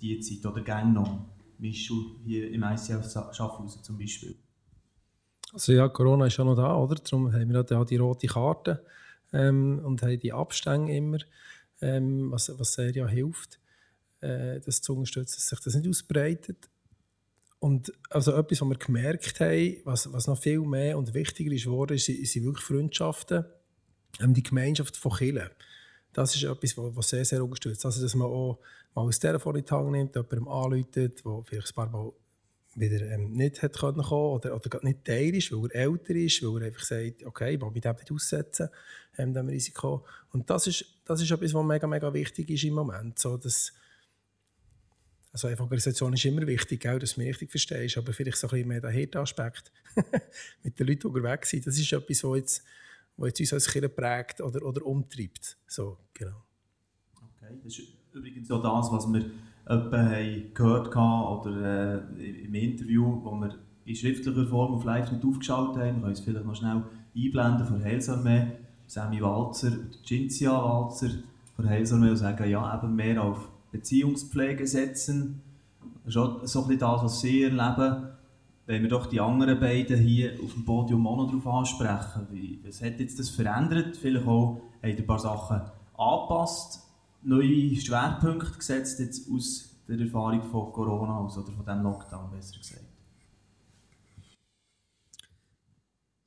diese 0.00 0.20
Zeit 0.20 0.52
oder 0.52 0.62
gang 0.62 0.92
noch? 0.92 1.18
Mischel 1.58 1.96
hier 2.24 2.50
im 2.50 2.62
ICF 2.64 3.10
Schaffhausen 3.32 3.82
zum 3.82 3.98
Beispiel? 3.98 4.36
Also 5.52 5.72
ja, 5.72 5.88
Corona 5.88 6.26
ist 6.26 6.38
ja 6.38 6.44
noch 6.44 6.56
da, 6.56 6.74
oder? 6.74 6.94
Darum 6.94 7.32
haben 7.32 7.52
wir 7.52 7.64
ja 7.68 7.84
die 7.84 7.96
rote 7.96 8.26
Karte 8.26 8.84
ähm, 9.32 9.80
und 9.84 10.02
haben 10.02 10.18
die 10.18 10.32
Abstände 10.32 10.92
immer, 10.94 11.18
ähm, 11.82 12.30
was, 12.30 12.58
was 12.58 12.72
sehr 12.72 12.90
ja 12.92 13.06
hilft, 13.06 13.60
äh, 14.20 14.60
das 14.60 14.80
zu 14.80 14.94
unterstützen, 14.96 15.36
dass 15.36 15.48
sich 15.48 15.60
das 15.60 15.74
nicht 15.74 15.88
ausbreitet. 15.88 16.70
Und 17.58 17.92
also 18.10 18.32
etwas, 18.32 18.62
was 18.62 18.68
wir 18.68 18.78
gemerkt 18.78 19.40
haben, 19.40 19.76
was, 19.84 20.10
was 20.12 20.26
noch 20.26 20.40
viel 20.40 20.60
mehr 20.60 20.96
und 20.96 21.12
wichtiger 21.12 21.52
ist 21.52 21.64
geworden, 21.64 21.98
sind, 21.98 22.26
sind 22.26 22.44
wirklich 22.44 22.64
Freundschaften, 22.64 23.44
ähm, 24.20 24.32
die 24.32 24.42
Gemeinschaft 24.42 24.96
von 24.96 25.12
Kirchen. 25.12 25.50
Das 26.14 26.34
ist 26.34 26.44
etwas, 26.44 26.76
was 26.76 27.08
sehr, 27.08 27.24
sehr 27.24 27.44
unterstützt. 27.44 27.84
Also, 27.86 28.02
dass 28.02 28.14
man 28.14 28.28
auch 28.28 28.58
mal 28.94 29.06
ein 29.06 29.10
Telefon 29.10 29.56
in 29.56 29.64
die 29.64 29.70
Hand 29.70 29.90
nimmt, 29.92 30.14
jemandem 30.14 30.48
anruft, 30.48 30.96
der 30.96 31.10
vielleicht 31.44 31.68
ein 31.70 31.74
paar 31.74 31.90
Mal 31.90 32.12
wieder 32.74 33.02
ähm, 33.10 33.32
nicht 33.32 33.62
hat 33.62 33.78
können 33.78 34.02
kommen 34.02 34.36
oder, 34.36 34.54
oder 34.54 34.80
nicht 34.82 35.04
Teil 35.04 35.34
ist, 35.34 35.52
weil 35.52 35.70
er 35.72 35.82
älter 35.82 36.14
ist, 36.14 36.42
weil 36.42 36.62
er 36.62 36.66
einfach 36.68 36.84
sagt, 36.84 37.24
okay, 37.24 37.54
ich 37.54 37.60
will 37.60 37.70
mich 37.70 37.82
dem 37.82 37.96
nicht 37.96 38.12
aussetzen, 38.12 38.68
ähm, 39.18 39.34
dem 39.34 39.48
Risiko. 39.48 40.06
Und 40.32 40.48
das 40.48 40.66
ist, 40.66 40.84
das 41.04 41.20
ist 41.20 41.30
etwas, 41.30 41.52
was 41.52 41.64
mega, 41.64 41.86
mega 41.86 42.12
wichtig 42.12 42.48
ist 42.50 42.64
im 42.64 42.74
Moment. 42.74 43.18
So, 43.18 43.36
dass, 43.36 43.72
also 45.32 45.48
Evangelisation 45.48 46.14
ist 46.14 46.24
immer 46.24 46.46
wichtig, 46.46 46.86
auch, 46.88 46.98
dass 46.98 47.14
du 47.14 47.20
mich 47.20 47.30
richtig 47.30 47.50
verstehst, 47.50 47.98
aber 47.98 48.12
vielleicht 48.12 48.38
so 48.38 48.46
ein 48.46 48.50
bisschen 48.50 48.68
mehr 48.68 48.80
der 48.80 48.90
Hirtaspekt 48.90 49.70
mit 50.62 50.78
den 50.78 50.86
Leuten, 50.86 51.00
die 51.00 51.06
unterwegs 51.06 51.50
sind, 51.50 51.66
das 51.66 51.78
ist 51.78 51.92
etwas, 51.92 52.24
was 52.24 52.36
jetzt, 52.36 52.64
was 53.18 53.28
jetzt 53.28 53.40
uns 53.40 53.52
als 53.52 53.68
Kirche 53.68 53.88
prägt 53.90 54.40
oder, 54.40 54.64
oder 54.64 54.84
umtreibt. 54.86 55.58
So, 55.66 55.98
genau. 56.14 56.42
Okay, 57.16 57.54
das 57.62 57.78
ist 57.78 57.88
übrigens 58.12 58.50
auch 58.50 58.62
das, 58.62 58.90
was 58.90 59.12
wir 59.12 59.30
haben 59.66 60.54
gehört 60.54 60.94
haben 60.94 61.40
oder 61.40 62.00
äh, 62.18 62.44
im 62.44 62.54
Interview, 62.54 63.20
wo 63.22 63.32
wir 63.32 63.54
in 63.84 63.96
schriftlicher 63.96 64.46
Form 64.46 64.74
auf 64.74 64.84
live 64.84 65.10
nicht 65.10 65.24
aufgeschaltet 65.24 65.76
haben. 65.76 65.96
Wir 65.96 66.00
können 66.00 66.12
es 66.12 66.20
vielleicht 66.20 66.46
noch 66.46 66.54
schnell 66.54 66.82
einblenden 67.16 67.66
von 67.66 67.82
Heilsarmee, 67.82 68.52
Sammy 68.86 69.20
Walzer, 69.20 69.72
Cinzia 70.04 70.52
Walzer 70.52 71.10
von 71.56 71.68
Heilsarmee 71.68 72.10
und 72.10 72.16
sagen, 72.16 72.48
ja, 72.48 72.76
eben 72.76 72.94
mehr 72.94 73.22
auf 73.22 73.48
Beziehungspflege 73.70 74.66
setzen. 74.66 75.42
Das 76.04 76.14
ist 76.14 76.16
auch 76.16 76.46
so 76.46 76.62
ein 76.62 76.68
bisschen 76.68 76.80
das, 76.80 77.02
was 77.02 77.20
sie 77.20 77.42
erleben. 77.44 78.08
Wenn 78.66 78.82
wir 78.82 78.88
doch 78.88 79.06
die 79.06 79.20
anderen 79.20 79.58
beiden 79.58 79.98
hier 79.98 80.34
auf 80.42 80.52
dem 80.54 80.64
Podium 80.64 81.06
auch 81.06 81.16
noch 81.16 81.26
darauf 81.26 81.46
ansprechen, 81.46 82.26
wie, 82.30 82.60
was 82.64 82.82
hat 82.82 83.00
jetzt 83.00 83.18
das 83.18 83.28
verändert? 83.28 83.96
Vielleicht 83.96 84.26
auch 84.26 84.60
haben 84.82 84.96
ein 84.96 85.06
paar 85.06 85.18
Sachen 85.18 85.62
angepasst, 85.96 86.82
neue 87.22 87.74
Schwerpunkte 87.76 88.58
gesetzt 88.58 89.00
jetzt 89.00 89.28
aus 89.30 89.70
der 89.88 89.98
Erfahrung 89.98 90.42
von 90.42 90.72
Corona 90.72 91.18
aus 91.18 91.36
oder 91.38 91.52
von 91.52 91.64
diesem 91.64 91.82
Lockdown, 91.82 92.30
besser 92.30 92.58
gesagt. 92.58 92.84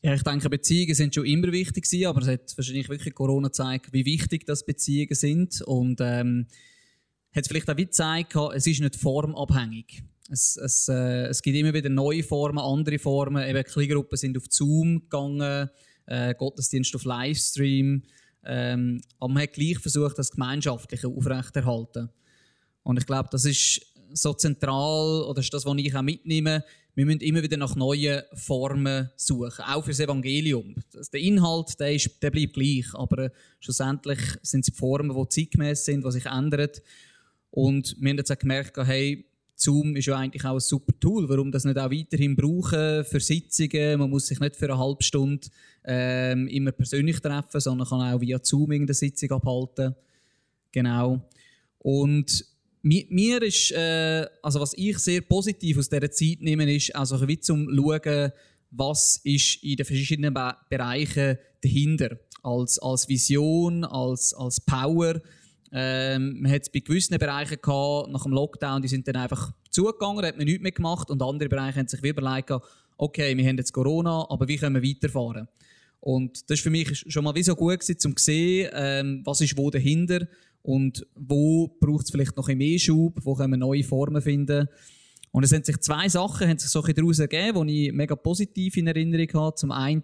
Ja, 0.02 0.14
ich 0.14 0.22
denke, 0.22 0.50
Beziehungen 0.52 0.94
sind 0.94 1.16
schon 1.16 1.25
immer 1.25 1.52
wichtig 1.52 1.86
gewesen, 1.86 2.06
aber 2.06 2.22
es 2.22 2.28
hat 2.28 2.56
wahrscheinlich 2.56 2.90
wirklich 2.90 3.16
Corona 3.16 3.48
gezeigt, 3.48 3.92
wie 3.92 4.06
wichtig 4.06 4.46
das 4.46 4.64
Beziehungen 4.64 5.16
sind 5.16 5.62
und 5.64 6.00
ähm, 6.00 6.46
hat 7.36 7.48
vielleicht 7.48 7.70
auch 7.70 7.75
gezeigt, 7.75 8.36
es 8.54 8.68
ist 8.68 8.82
nicht 8.82 8.96
formabhängig. 8.96 10.04
Es, 10.30 10.58
es, 10.58 10.88
äh, 10.90 11.25
es 11.25 11.42
gibt 11.42 11.58
immer 11.58 11.74
wieder 11.74 11.90
neue 11.90 12.24
Formen, 12.24 12.60
andere 12.60 13.00
Formen. 13.00 13.48
Eben 13.48 13.64
Kleingruppen 13.64 14.18
sind 14.18 14.38
auf 14.38 14.44
Zoom 14.50 15.02
gegangen, 15.02 15.70
äh, 16.06 16.36
Gottesdienst 16.36 16.96
auf 16.96 17.04
Livestream. 17.04 18.04
Ähm, 18.46 19.02
aber 19.20 19.34
man 19.34 19.44
hat 19.44 19.54
gleich 19.54 19.80
versucht, 19.80 20.18
das 20.18 20.32
Gemeinschaftliche 20.32 21.08
aufrechterhalten. 21.08 22.10
Und 22.84 22.98
ich 22.98 23.06
glaube, 23.06 23.30
das 23.32 23.46
ist 23.46 23.82
so 24.14 24.34
zentral, 24.34 25.24
oder 25.24 25.40
ist 25.40 25.54
das, 25.54 25.66
was 25.66 25.78
ich 25.78 25.96
auch 25.96 26.02
mitnehme. 26.02 26.64
Wir 26.94 27.06
müssen 27.06 27.22
immer 27.22 27.44
wieder 27.44 27.58
nach 27.58 27.75
neuen 27.75 28.24
Formen 28.34 29.10
suchen, 29.18 29.66
auch 29.66 29.84
für 29.84 29.90
das 29.90 30.00
Evangelium. 30.00 30.75
Der 31.12 31.20
Inhalt, 31.20 31.78
der, 31.80 31.94
ist, 31.94 32.22
der 32.22 32.32
bleibt 32.32 32.54
gleich, 32.54 32.86
aber 32.94 33.32
schlussendlich 33.60 34.20
sind 34.44 34.68
es 34.68 34.78
Formen, 34.78 35.16
die 35.16 35.30
zeitgemäß 35.30 35.84
sind, 35.84 36.06
die 36.06 36.12
sich 36.12 36.25
ändern. 36.25 36.70
Und 37.50 37.96
wir 38.00 38.10
haben 38.10 38.18
jetzt 38.18 38.32
auch 38.32 38.38
gemerkt, 38.38 38.78
hey, 38.78 39.25
Zoom 39.55 39.95
ist 39.95 40.05
ja 40.05 40.17
eigentlich 40.17 40.43
auch 40.43 40.55
ein 40.55 40.59
super 40.59 40.93
Tool. 41.00 41.27
Warum 41.29 41.51
das 41.51 41.63
nicht 41.63 41.77
auch 41.77 41.89
weiterhin 41.89 42.35
brauchen 42.35 43.05
für 43.05 43.19
Sitzungen? 43.19 44.00
Man 44.00 44.09
muss 44.09 44.27
sich 44.27 44.39
nicht 44.39 44.55
für 44.55 44.65
eine 44.65 44.77
halbe 44.77 45.03
Stunde 45.03 45.47
ähm, 45.85 46.47
immer 46.47 46.71
persönlich 46.71 47.19
treffen, 47.19 47.59
sondern 47.62 47.88
kann 47.88 48.01
auch 48.01 48.21
via 48.21 48.39
Zoom 48.41 48.71
eine 48.71 48.93
Sitzung 48.93 49.31
abhalten. 49.31 49.95
Genau. 50.71 51.21
Und 51.79 52.45
mir, 52.81 53.41
ist, 53.41 53.71
äh, 53.71 54.27
also 54.41 54.59
was 54.59 54.74
ich 54.75 55.00
sehr 55.00 55.21
positiv 55.21 55.77
aus 55.79 55.89
dieser 55.89 56.12
Zeit 56.12 56.41
nehme, 56.41 56.71
ist 56.74 56.95
also 56.95 57.27
wie 57.27 57.39
zum 57.39 57.67
schauen, 57.74 58.31
was 58.71 59.21
ist 59.24 59.63
in 59.63 59.77
den 59.77 59.85
verschiedenen 59.85 60.33
Be 60.33 60.53
Bereichen 60.69 61.38
dahinter. 61.63 62.19
Als, 62.43 62.77
als 62.77 63.09
Vision, 63.09 63.83
als, 63.85 64.33
als 64.35 64.59
Power 64.62 65.19
ähm, 65.77 66.39
man 66.39 66.51
hat 66.53 66.62
es 66.62 66.70
bei 66.70 66.79
gewissen 66.79 67.17
Bereichen 67.17 67.58
gehabt, 67.62 68.10
nach 68.10 68.24
dem 68.24 68.32
Lockdown, 68.32 68.82
die 68.82 68.88
sind 68.88 69.05
dann 69.10 69.17
einfach 69.17 69.51
zugegangen, 69.70 70.25
hat 70.25 70.38
man 70.38 70.46
nichts 70.46 70.63
mehr 70.63 70.72
gemacht 70.72 71.10
und 71.10 71.22
andere 71.22 71.50
Bereiche 71.50 71.79
haben 71.79 71.89
sich 71.89 72.01
wie 72.01 72.10
überlegt, 72.10 72.50
okay, 72.98 73.36
wir 73.36 73.46
haben 73.46 73.58
jetzt 73.58 73.74
Corona, 73.74 74.25
aber 74.29 74.48
wie 74.48 74.55
können 74.55 74.82
wir 74.82 74.89
weiterfahren? 74.89 75.50
Und 76.00 76.50
das 76.50 76.60
war 76.60 76.63
für 76.63 76.70
mich 76.70 77.03
schon 77.08 77.25
mal 77.25 77.36
wie 77.36 77.44
so 77.44 77.55
gut 77.55 77.82
gewesen, 77.82 77.98
um 78.05 78.15
zu 78.15 78.24
sehen, 78.24 78.70
ähm, 78.74 79.22
was 79.25 79.41
ist 79.41 79.58
wo 79.58 79.70
dahinter 79.70 80.25
und 80.62 81.05
wo 81.13 81.67
braucht 81.67 82.05
es 82.05 82.12
vielleicht 82.12 82.38
noch 82.38 82.48
mehr 82.48 82.79
Schub, 82.79 83.20
wo 83.24 83.36
können 83.36 83.51
wir 83.51 83.58
neue 83.58 83.84
Formen 83.84 84.22
finden. 84.22 84.70
Und 85.36 85.44
es 85.44 85.51
haben 85.51 85.65
sich 85.65 85.77
zwei 85.82 86.08
Sachen 86.08 86.48
haben 86.48 86.58
sich 86.58 86.70
so 86.70 86.82
daraus 86.82 87.20
ergeben, 87.20 87.68
die 87.68 87.88
ich 87.88 87.92
mega 87.92 88.15
positiv 88.15 88.77
in 88.77 88.88
Erinnerung 88.88 89.27
habe. 89.34 89.56
Zum 89.56 89.70
einen 89.70 90.01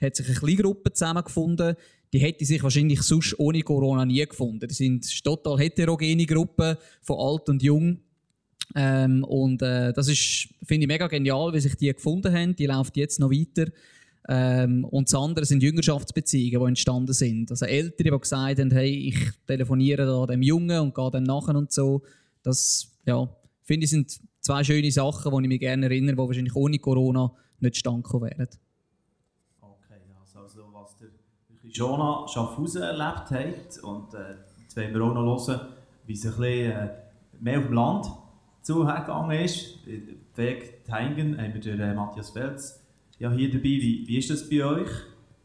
hat 0.00 0.16
sich 0.16 0.26
eine 0.26 0.34
Kleingruppe 0.34 0.92
zusammengefunden, 0.92 1.76
die 2.12 2.18
hätte 2.18 2.44
sich 2.44 2.60
wahrscheinlich 2.64 3.00
sonst 3.02 3.38
ohne 3.38 3.62
Corona 3.62 4.04
nie 4.04 4.26
gefunden. 4.26 4.66
Das 4.66 4.78
sind 4.78 5.22
total 5.22 5.60
heterogene 5.60 6.26
Gruppen 6.26 6.76
von 7.00 7.16
alt 7.16 7.48
und 7.48 7.62
jung. 7.62 8.00
Ähm, 8.74 9.22
und 9.22 9.62
äh, 9.62 9.92
das 9.92 10.08
ist, 10.08 10.48
finde 10.64 10.82
ich, 10.82 10.88
mega 10.88 11.06
genial, 11.06 11.54
wie 11.54 11.60
sich 11.60 11.76
die 11.76 11.94
gefunden 11.94 12.34
haben. 12.34 12.56
Die 12.56 12.66
laufen 12.66 12.90
jetzt 12.96 13.20
noch 13.20 13.30
weiter. 13.30 13.70
Ähm, 14.28 14.84
und 14.86 15.06
das 15.06 15.14
andere 15.14 15.44
sind 15.44 15.62
Jüngerschaftsbeziehungen, 15.62 16.60
die 16.60 16.68
entstanden 16.70 17.12
sind. 17.12 17.52
Also 17.52 17.66
Ältere, 17.66 18.10
die 18.10 18.20
gesagt 18.20 18.58
haben, 18.58 18.72
hey, 18.72 19.10
ich 19.10 19.30
telefoniere 19.46 20.06
da 20.06 20.26
dem 20.26 20.42
Jungen 20.42 20.80
und 20.80 20.92
gehe 20.92 21.10
dann 21.12 21.22
nachher 21.22 21.54
und 21.54 21.70
so. 21.70 22.02
Das, 22.42 22.90
ja, 23.06 23.28
finde 23.62 23.84
ich, 23.84 23.90
sind 23.90 24.20
zwei 24.42 24.62
schöne 24.62 24.90
Sachen, 24.90 25.32
die 25.32 25.42
ich 25.42 25.48
mich 25.48 25.60
gerne 25.60 25.86
erinnere, 25.86 26.16
die 26.16 26.18
wahrscheinlich 26.18 26.54
ohne 26.54 26.78
Corona 26.78 27.32
nicht 27.60 27.76
stand 27.76 28.04
wären. 28.12 28.48
Jonah 31.64 32.26
Schaffhausen 32.28 32.82
erlebt 32.82 33.30
hat. 33.30 33.82
Und 33.82 34.12
äh, 34.14 34.34
jetzt 34.60 34.76
wollen 34.76 34.94
wir 34.94 35.02
auch 35.02 35.14
noch 35.14 35.48
hören, 35.48 35.60
wie 36.06 36.12
es 36.12 36.26
ein 36.26 36.32
bisschen 36.32 36.72
äh, 36.72 36.88
mehr 37.40 37.58
auf 37.58 37.66
dem 37.66 37.72
Land 37.72 38.06
zugegangen 38.62 39.44
ist. 39.44 39.78
Weg 40.36 40.82
Heingen 40.90 41.40
haben 41.40 41.54
wir 41.54 41.60
den 41.60 41.80
äh, 41.80 41.94
Matthias 41.94 42.30
Felz 42.30 42.82
ja, 43.18 43.30
hier 43.30 43.50
dabei. 43.50 43.64
Wie, 43.64 44.04
wie 44.06 44.18
ist 44.18 44.30
das 44.30 44.48
bei 44.48 44.64
euch 44.64 44.90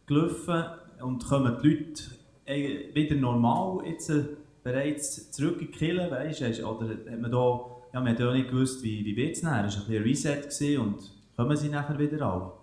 gelaufen? 0.05 0.65
Und 1.01 1.23
kommen 1.25 1.57
die 1.61 1.69
Leute 1.69 2.03
äh, 2.45 2.93
wieder 2.95 3.15
normal 3.15 3.85
jetzt 3.85 4.09
äh, 4.09 4.25
bereits 4.63 5.31
zurück 5.31 5.59
Oder 5.61 6.89
hat 6.89 7.21
man 7.21 7.31
da, 7.31 7.76
ja, 7.93 7.99
man 7.99 8.09
hat 8.09 8.19
ja 8.19 8.33
nicht 8.33 8.49
gewusst, 8.49 8.83
wie, 8.83 9.05
wie 9.05 9.15
wird 9.15 9.35
es 9.35 9.43
nachher? 9.43 9.65
Es 9.65 9.77
war 9.77 9.87
ein 9.87 9.95
ein 9.95 10.03
Reset 10.03 10.77
und 10.79 11.11
kommen 11.35 11.57
sie 11.57 11.69
nachher 11.69 11.97
wieder 11.97 12.33
auf? 12.33 12.53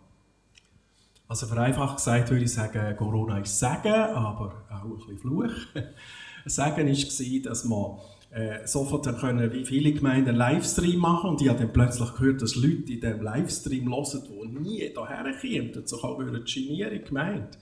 Also 1.26 1.46
vereinfacht 1.46 1.96
gesagt 1.96 2.30
würde 2.30 2.44
ich 2.44 2.52
sagen, 2.52 2.96
Corona 2.96 3.38
ist 3.38 3.58
Segen, 3.58 3.92
aber 3.92 4.64
auch 4.70 4.84
ein 4.84 4.96
bisschen 4.96 5.18
Fluch. 5.18 5.52
Segen 6.44 6.86
war, 6.86 7.42
dass 7.42 7.64
man 7.64 7.96
äh, 8.30 8.66
sofort 8.66 9.04
können, 9.18 9.52
wie 9.52 9.64
viele 9.64 9.92
Gemeinden 9.92 10.30
einen 10.30 10.38
Livestream 10.38 11.00
machen 11.00 11.30
und 11.30 11.40
ich 11.40 11.48
habe 11.48 11.60
dann 11.60 11.72
plötzlich 11.72 12.12
gehört, 12.14 12.42
dass 12.42 12.56
Leute 12.56 12.92
in 12.92 13.00
diesem 13.00 13.22
Livestream 13.22 13.88
hören, 13.88 14.22
die 14.28 14.58
nie 14.58 14.78
hierher 14.78 15.34
kommen 15.40 15.72
und 15.76 15.88
sich 15.88 16.04
auch 16.04 16.18
genieren 16.18 17.04
gemeint. 17.04 17.58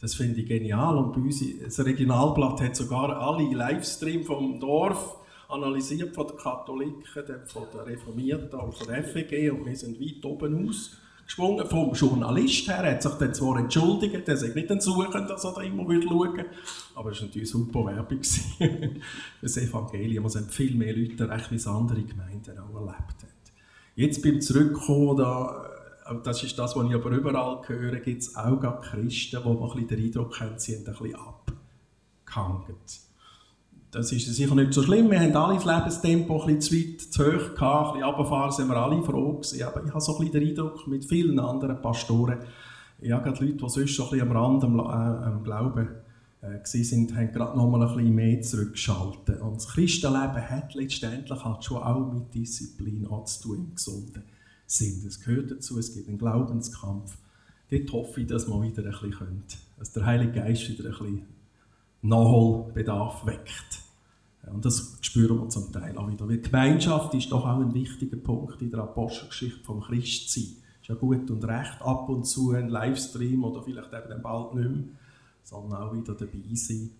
Das 0.00 0.14
finde 0.14 0.40
ich 0.40 0.46
genial 0.46 0.96
und 0.98 1.12
bei 1.12 1.20
uns, 1.20 1.42
das 1.62 1.84
Regionalblatt 1.84 2.60
hat 2.60 2.76
sogar 2.76 3.16
alle 3.16 3.52
Livestream 3.52 4.24
vom 4.24 4.60
Dorf 4.60 5.16
analysiert 5.48 6.14
von 6.14 6.26
den 6.26 6.36
Katholiken, 6.36 7.24
von 7.46 7.62
den 7.72 7.80
Reformierten 7.80 8.58
und 8.60 8.74
von 8.74 8.86
der 8.86 9.02
FEG 9.02 9.50
und 9.52 9.66
wir 9.66 9.76
sind 9.76 10.00
weit 10.00 10.24
oben 10.24 10.68
aus 10.68 10.96
geschwungen. 11.28 11.66
Vom 11.66 11.92
Journalist 11.92 12.68
her 12.68 12.90
hat 12.90 13.02
sich 13.02 13.12
dann 13.12 13.34
zwar 13.34 13.58
entschuldigt, 13.58 14.28
er 14.28 14.36
sei 14.36 14.48
nicht 14.48 14.70
ein 14.70 14.80
Suchen, 14.80 15.26
dass 15.26 15.44
er 15.44 15.52
da 15.52 15.62
immer 15.62 15.84
schauen 15.84 16.36
würde, 16.36 16.46
aber 16.94 17.12
es 17.12 17.20
war 17.20 17.26
natürlich 17.26 17.50
super 17.50 17.86
Werbung 17.86 18.20
das 19.42 19.56
Evangelium. 19.56 20.26
Es 20.26 20.36
haben 20.36 20.48
viel 20.48 20.74
mehr 20.74 20.96
Leute 20.96 21.28
recht, 21.28 21.50
wie 21.50 21.68
andere 21.68 22.02
Gemeinden 22.02 22.58
auch 22.58 22.74
erlebt 22.74 23.22
haben. 23.22 23.38
Jetzt 23.94 24.22
beim 24.22 24.40
Zurückkommen, 24.40 25.16
da, 25.16 25.66
äh, 26.06 26.14
das 26.24 26.42
ist 26.42 26.58
das, 26.58 26.76
was 26.76 26.86
ich 26.86 26.94
aber 26.94 27.10
überall 27.10 27.66
höre, 27.66 27.96
gibt 28.00 28.22
es 28.22 28.36
auch 28.36 28.60
Christen, 28.82 29.40
wo 29.44 29.54
man 29.54 29.70
ein 29.70 29.86
bisschen 29.86 29.88
den 29.88 30.04
Eindruck 30.06 30.40
haben, 30.40 30.58
sie 30.58 30.74
sind 30.74 30.88
ein 30.88 30.94
bisschen 30.94 31.16
abgehangen 31.16 32.64
das 33.90 34.12
ist 34.12 34.34
sicher 34.34 34.54
nicht 34.54 34.74
so 34.74 34.82
schlimm. 34.82 35.10
Wir 35.10 35.20
haben 35.20 35.34
alle 35.34 35.54
das 35.54 35.64
Lebenstempo 35.64 36.42
ein 36.42 36.56
bisschen 36.56 36.60
zu 36.60 36.74
weit, 36.76 37.00
zu 37.00 37.24
hoch 37.24 37.54
gehabt, 37.54 37.94
ein 37.94 38.00
bisschen 38.00 38.08
runterfahren, 38.08 38.52
sind 38.52 38.68
wir 38.68 38.76
alle 38.76 39.02
froh 39.02 39.32
gewesen. 39.34 39.62
Aber 39.62 39.84
ich 39.84 39.90
habe 39.90 40.00
so 40.00 40.16
ein 40.16 40.18
bisschen 40.18 40.40
den 40.40 40.48
Eindruck, 40.50 40.86
mit 40.86 41.04
vielen 41.04 41.38
anderen 41.38 41.80
Pastoren, 41.80 42.38
ja, 43.00 43.18
gerade 43.20 43.44
Leute, 43.44 43.56
die 43.58 43.68
sonst 43.68 43.90
schon 43.90 44.06
ein 44.06 44.10
bisschen 44.10 44.28
am 44.28 44.36
Rand 44.36 44.64
am, 44.64 44.78
äh, 44.80 44.82
am 44.82 45.44
Glauben 45.44 45.88
äh, 46.40 46.58
sind, 46.64 47.14
haben 47.14 47.32
gerade 47.32 47.56
noch 47.56 47.68
mal 47.68 47.82
ein 47.82 47.96
bisschen 47.96 48.14
mehr 48.14 48.42
zurückgeschaltet. 48.42 49.40
Und 49.40 49.56
das 49.56 49.68
Christenleben 49.68 50.50
hat 50.50 50.74
letztendlich 50.74 51.44
halt 51.44 51.64
schon 51.64 51.78
auch 51.78 52.12
mit 52.12 52.34
Disziplin 52.34 53.06
zu 53.24 53.42
tun, 53.42 53.56
im 53.56 53.74
gesunden 53.74 54.22
Sinn. 54.66 55.04
Es 55.06 55.20
gehört 55.20 55.50
dazu, 55.50 55.78
es 55.78 55.94
gibt 55.94 56.08
einen 56.08 56.18
Glaubenskampf. 56.18 57.16
Dort 57.70 57.92
hoffe 57.92 58.20
ich, 58.20 58.26
dass 58.26 58.48
wir 58.48 58.62
wieder 58.62 58.82
ein 58.82 58.90
bisschen 58.90 59.10
können, 59.12 59.44
dass 59.78 59.92
der 59.92 60.04
Heilige 60.04 60.32
Geist 60.32 60.68
wieder 60.68 60.84
ein 60.84 60.90
bisschen 60.90 61.37
Nachholbedarf 62.02 63.26
weckt. 63.26 63.82
Und 64.52 64.64
das 64.64 64.98
spüren 65.02 65.40
wir 65.40 65.48
zum 65.48 65.72
Teil 65.72 65.96
auch 65.98 66.10
wieder. 66.10 66.28
Weil 66.28 66.38
Gemeinschaft 66.38 67.14
ist 67.14 67.30
doch 67.30 67.44
auch 67.44 67.60
ein 67.60 67.74
wichtiger 67.74 68.16
Punkt 68.16 68.60
in 68.62 68.70
der 68.70 68.80
Apostelgeschichte 68.80 69.64
vom 69.64 69.80
Christsein. 69.80 70.56
Ist 70.80 70.88
ja 70.88 70.94
gut 70.94 71.30
und 71.30 71.44
recht, 71.44 71.82
ab 71.82 72.08
und 72.08 72.24
zu 72.24 72.52
ein 72.52 72.68
Livestream 72.68 73.44
oder 73.44 73.62
vielleicht 73.62 73.92
eben 73.92 74.22
bald 74.22 74.54
nicht 74.54 74.70
mehr, 74.70 74.84
sondern 75.42 75.82
auch 75.82 75.92
wieder 75.92 76.14
dabei 76.14 76.54
sein. 76.54 76.90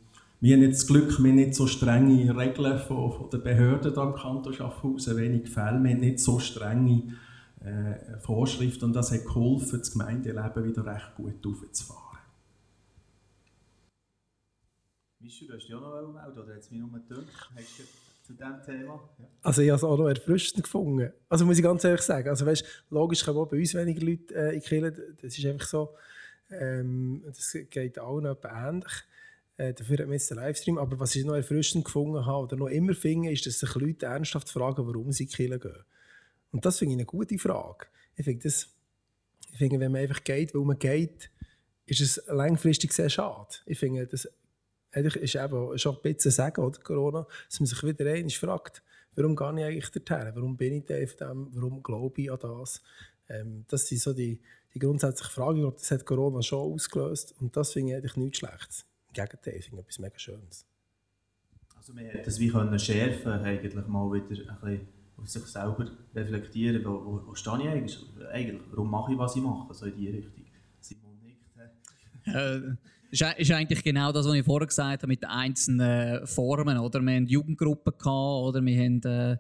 Wir 0.41 0.57
haben 0.57 0.63
jetzt 0.63 0.83
das 0.83 0.87
Glück, 0.87 1.23
wir 1.23 1.33
nicht 1.33 1.55
so 1.55 1.67
strenge 1.67 2.37
Regeln 2.37 2.79
von, 2.79 3.13
von 3.13 3.31
den 3.31 3.43
Behörden 3.43 3.93
hier 3.93 4.03
im 4.03 4.15
Kanton 4.15 4.53
Schaffhausen, 4.53 5.17
wenig 5.17 5.49
Fälle, 5.49 5.83
wir 5.83 5.91
haben 5.91 6.01
nicht 6.01 6.21
so 6.21 6.39
strenge 6.39 7.15
äh, 7.65 8.19
Vorschriften 8.21 8.85
und 8.85 8.93
das 8.93 9.11
hat 9.11 9.25
geholfen, 9.25 9.81
das 9.81 9.91
Gemeindeleben 9.91 10.65
wieder 10.65 10.87
recht 10.87 11.15
gut 11.17 11.45
aufzufahren. 11.45 12.08
Michu, 15.21 15.47
du 15.47 15.55
hast 15.55 15.67
dich 15.67 15.75
auch 15.75 15.81
noch 15.81 16.13
melden 16.13 16.39
oder 16.39 16.55
hat 16.55 16.61
es 16.61 16.71
mich 16.71 16.81
nur 16.81 16.93
gedacht? 16.93 17.51
Hast 17.55 17.79
du 17.79 17.83
zu 18.23 18.33
diesem 18.35 18.63
Thema? 18.65 19.09
Ja. 19.19 19.25
Also 19.43 19.63
ich 19.63 19.69
habe 19.69 19.77
es 19.77 19.85
auch 19.85 19.99
noch 19.99 20.09
erfrischend 20.09 20.63
gefunden. 20.63 21.13
Also 21.29 21.45
muss 21.45 21.59
ich 21.59 21.65
ganz 21.65 21.83
ehrlich 21.83 22.03
sagen, 22.03 22.29
also 22.29 22.47
weißt, 22.47 22.65
logisch 22.91 23.25
kommen 23.25 23.39
auch 23.39 23.49
bei 23.49 23.59
uns 23.59 23.75
weniger 23.75 24.05
Leute 24.05 24.35
äh, 24.35 24.55
in 24.55 24.63
Kirche, 24.63 25.17
das 25.21 25.37
ist 25.37 25.45
einfach 25.45 25.67
so, 25.67 25.95
ähm, 26.51 27.23
das 27.27 27.57
geht 27.69 27.99
allen 27.99 28.27
etwa 28.27 28.69
ähnlich. 28.69 28.93
Äh, 29.57 29.75
dafür 29.75 29.99
hat 29.99 30.07
man 30.07 30.13
jetzt 30.13 30.31
den 30.31 30.37
Livestream, 30.37 30.79
aber 30.79 31.01
was 31.01 31.17
ich 31.17 31.25
noch 31.25 31.35
erfrischend 31.35 31.85
gefunden 31.85 32.25
habe 32.25 32.45
oder 32.45 32.57
noch 32.57 32.69
immer 32.69 32.95
finde, 32.95 33.33
ist, 33.33 33.45
dass 33.45 33.59
sich 33.59 33.75
Leute 33.75 34.07
ernsthaft 34.07 34.49
fragen, 34.49 34.87
warum 34.87 35.11
sie 35.11 35.25
in 35.25 35.31
Kirche 35.31 35.59
gehen. 35.59 35.85
Und 36.53 36.65
das 36.65 36.79
finde 36.79 36.93
ich 36.93 36.99
eine 36.99 37.07
gute 37.07 37.39
Frage. 37.39 37.87
Ich 38.15 38.25
finde, 38.25 38.45
das, 38.45 38.69
wenn 39.59 39.79
man 39.81 39.97
einfach 39.97 40.23
geht, 40.23 40.55
weil 40.55 40.63
man 40.63 40.79
geht, 40.79 41.31
ist 41.87 42.01
es 42.01 42.23
langfristig 42.29 42.93
sehr 42.93 43.11
schade. 43.11 43.49
Ich 43.67 43.79
finde, 43.79 44.07
ist 44.93 45.35
eben 45.35 45.79
schon 45.79 45.97
ein 45.97 46.03
bisschen 46.03 46.31
sagen, 46.31 46.63
oder 46.63 46.81
Corona, 46.81 47.27
dass 47.49 47.61
man 47.61 47.67
sich 47.67 47.83
wieder 47.83 48.11
einmal 48.11 48.31
fragt, 48.31 48.83
warum 49.15 49.37
gehe 49.37 49.59
ich 49.59 49.65
eigentlich 49.65 49.91
dorthin? 49.91 50.33
Warum 50.35 50.57
bin 50.57 50.75
ich 50.75 50.85
da 50.85 50.95
auf 51.03 51.17
dem? 51.17 51.49
Warum 51.53 51.83
glaube 51.83 52.23
ich 52.23 52.33
an 52.33 52.39
das? 52.41 52.83
Ähm, 53.29 53.65
das 53.69 53.87
sind 53.87 54.01
so 54.01 54.13
die, 54.13 54.41
die 54.75 54.79
grundsätzlichen 54.79 55.33
Fragen. 55.33 55.57
Ich 55.57 55.63
glaube, 55.63 55.77
das 55.79 55.91
hat 55.91 56.07
Corona 56.07 56.43
schon 56.43 56.73
ausgelöst 56.73 57.35
und 57.41 57.57
das 57.57 57.73
finde 57.73 57.93
ich 57.93 57.97
eigentlich 57.97 58.17
nichts 58.17 58.39
Schlechtes. 58.39 58.87
Im 59.09 59.13
Gegenteil, 59.15 59.57
ich 59.57 59.65
finde 59.67 59.83
etwas 59.83 59.99
mega 59.99 60.19
Schönes. 60.19 60.67
Also 61.77 61.95
wir 61.95 62.05
hätten 62.05 62.25
das 62.25 62.39
wie 62.39 62.49
können 62.49 62.79
schärfen, 62.79 63.33
eigentlich 63.33 63.75
mal 63.87 64.13
wieder 64.13 64.27
ein 64.51 64.61
bisschen 64.61 64.89
auf 65.17 65.29
sich 65.29 65.45
selber 65.45 65.91
reflektieren, 66.15 66.85
wo, 66.85 67.05
wo, 67.05 67.27
wo 67.27 67.35
stehe 67.35 67.61
ich 67.61 67.69
eigentlich? 67.69 67.99
eigentlich? 68.31 68.63
Warum 68.71 68.91
mache 68.91 69.13
ich, 69.13 69.19
was 69.19 69.35
ich 69.37 69.43
mache? 69.43 69.75
So 69.75 69.87
in 69.87 69.97
die 69.97 70.11
Richtung. 70.11 70.45
Simon 70.81 71.19
nickt. 71.21 71.39
Äh, 73.11 73.17
das 73.19 73.35
ist 73.39 73.51
eigentlich 73.51 73.83
genau 73.83 74.13
das, 74.13 74.27
was 74.27 74.35
ich 74.35 74.45
vorher 74.45 74.67
gesagt 74.67 75.03
habe 75.03 75.09
mit 75.09 75.23
den 75.23 75.31
einzelnen 75.31 76.27
Formen. 76.27 76.79
Oder? 76.79 77.01
Wir 77.01 77.15
hatten 77.15 77.27
Jugendgruppen, 77.27 77.93
gehabt, 77.99 78.07
oder? 78.07 78.65
wir 78.65 78.79
haben 78.79 79.03
äh, 79.03 79.37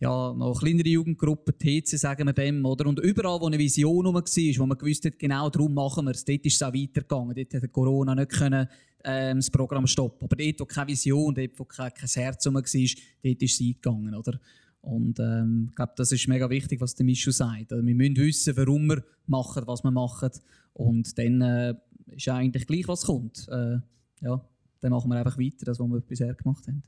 ja, 0.00 0.32
noch 0.32 0.58
kleinere 0.60 0.88
Jugendgruppen, 0.88 1.58
TC 1.58 1.98
sagen 1.98 2.26
wir 2.26 2.32
dem. 2.32 2.64
Oder? 2.64 2.86
Und 2.86 3.00
überall, 3.00 3.40
wo 3.40 3.46
eine 3.46 3.58
Vision 3.58 4.06
war, 4.06 4.12
wo 4.14 4.66
man 4.66 4.78
gewusst 4.78 5.04
hat, 5.04 5.18
genau 5.18 5.50
darum 5.50 5.74
machen 5.74 6.06
wir 6.06 6.12
es, 6.12 6.24
dort 6.24 6.44
ist 6.44 6.54
es 6.54 6.62
auch 6.62 6.72
weitergegangen. 6.72 7.34
Dort 7.34 7.62
hat 7.62 7.72
Corona 7.72 8.14
nicht 8.14 8.30
können, 8.30 8.66
äh, 9.02 9.34
das 9.34 9.50
Programm 9.50 9.86
stoppen 9.86 10.24
Aber 10.24 10.36
dort, 10.36 10.60
wo 10.60 10.64
keine 10.64 10.88
Vision, 10.88 11.34
dort, 11.34 11.58
wo 11.58 11.64
kein, 11.64 11.92
kein 11.92 12.08
Herz 12.08 12.46
war, 12.46 12.52
dort 12.52 12.72
ist 12.74 12.94
es 13.22 13.60
eingegangen. 13.60 14.14
Oder? 14.14 14.40
Und 14.82 15.18
ähm, 15.20 15.66
ich 15.68 15.76
glaube, 15.76 15.92
das 15.96 16.12
ist 16.12 16.26
mega 16.28 16.48
wichtig, 16.48 16.80
was 16.80 16.94
der 16.94 17.04
Michu 17.04 17.30
sagt. 17.30 17.72
Also, 17.72 17.84
wir 17.84 17.94
müssen 17.94 18.16
wissen, 18.16 18.56
warum 18.56 18.86
wir 18.86 19.04
machen, 19.26 19.62
was 19.66 19.84
wir 19.84 19.90
machen. 19.90 20.30
Und 20.72 21.18
dann 21.18 21.42
äh, 21.42 21.74
ist 22.16 22.28
eigentlich 22.28 22.66
gleich, 22.66 22.88
was 22.88 23.04
kommt. 23.04 23.48
Äh, 23.48 23.78
ja, 24.20 24.44
dann 24.80 24.90
machen 24.90 25.10
wir 25.10 25.18
einfach 25.18 25.38
weiter, 25.38 25.64
das, 25.64 25.80
was 25.80 25.88
wir 25.88 26.00
bisher 26.00 26.34
gemacht 26.34 26.66
haben. 26.66 26.82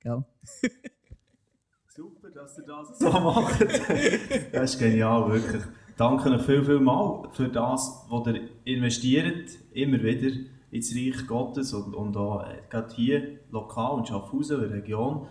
Gell? 0.00 0.24
Super, 1.88 2.30
dass 2.30 2.58
ihr 2.58 2.64
das 2.64 2.98
so 2.98 3.10
macht. 3.10 3.60
das 4.52 4.74
ist 4.74 4.78
genial, 4.78 5.32
wirklich. 5.32 5.62
Danke 5.96 6.30
euch 6.30 6.42
viel, 6.42 6.64
viel 6.64 6.78
mal 6.78 7.28
für 7.32 7.48
das, 7.48 8.06
was 8.08 8.26
ihr 8.28 8.48
investiert, 8.64 9.58
immer 9.72 10.00
wieder 10.00 10.30
ins 10.70 10.94
Reich 10.94 11.26
Gottes 11.26 11.72
und, 11.72 11.94
und 11.94 12.16
auch 12.16 12.46
äh, 12.46 12.60
gerade 12.70 12.94
hier 12.94 13.40
lokal 13.50 13.98
in 13.98 14.06
Schaffhausen, 14.06 14.62
in 14.62 14.70
der 14.70 14.78
Region. 14.78 15.26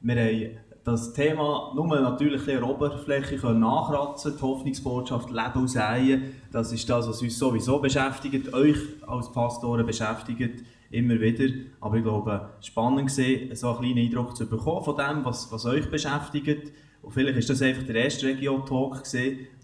Wir 0.00 0.14
haben 0.14 0.58
das 0.84 1.12
Thema 1.12 1.72
nur 1.74 1.86
natürlich 2.00 2.44
der 2.44 2.66
Oberfläche 2.68 3.36
nachkratzen, 3.52 4.34
die 4.36 4.42
Hoffnungsbotschaft 4.42 5.30
Leben 5.30 5.64
aus 5.64 5.76
Eien, 5.76 6.34
das 6.50 6.72
ist 6.72 6.88
das, 6.88 7.08
was 7.08 7.22
uns 7.22 7.38
sowieso 7.38 7.78
beschäftigt, 7.78 8.52
euch 8.52 8.78
als 9.06 9.30
Pastoren 9.30 9.86
beschäftigt, 9.86 10.64
immer 10.90 11.20
wieder. 11.20 11.54
Aber 11.80 11.96
ich 11.96 12.02
glaube, 12.02 12.48
spannend 12.60 13.06
gesehen, 13.06 13.54
so 13.54 13.68
einen 13.68 13.78
kleinen 13.78 13.98
Eindruck 13.98 14.36
zu 14.36 14.46
bekommen 14.48 14.84
von 14.84 14.96
dem, 14.96 15.24
was, 15.24 15.50
was 15.52 15.66
euch 15.66 15.88
beschäftigt. 15.88 16.72
Und 17.02 17.12
vielleicht 17.12 17.38
ist 17.38 17.50
das 17.50 17.62
einfach 17.62 17.84
der 17.84 17.96
erste 17.96 18.26
Region-Talk 18.26 19.02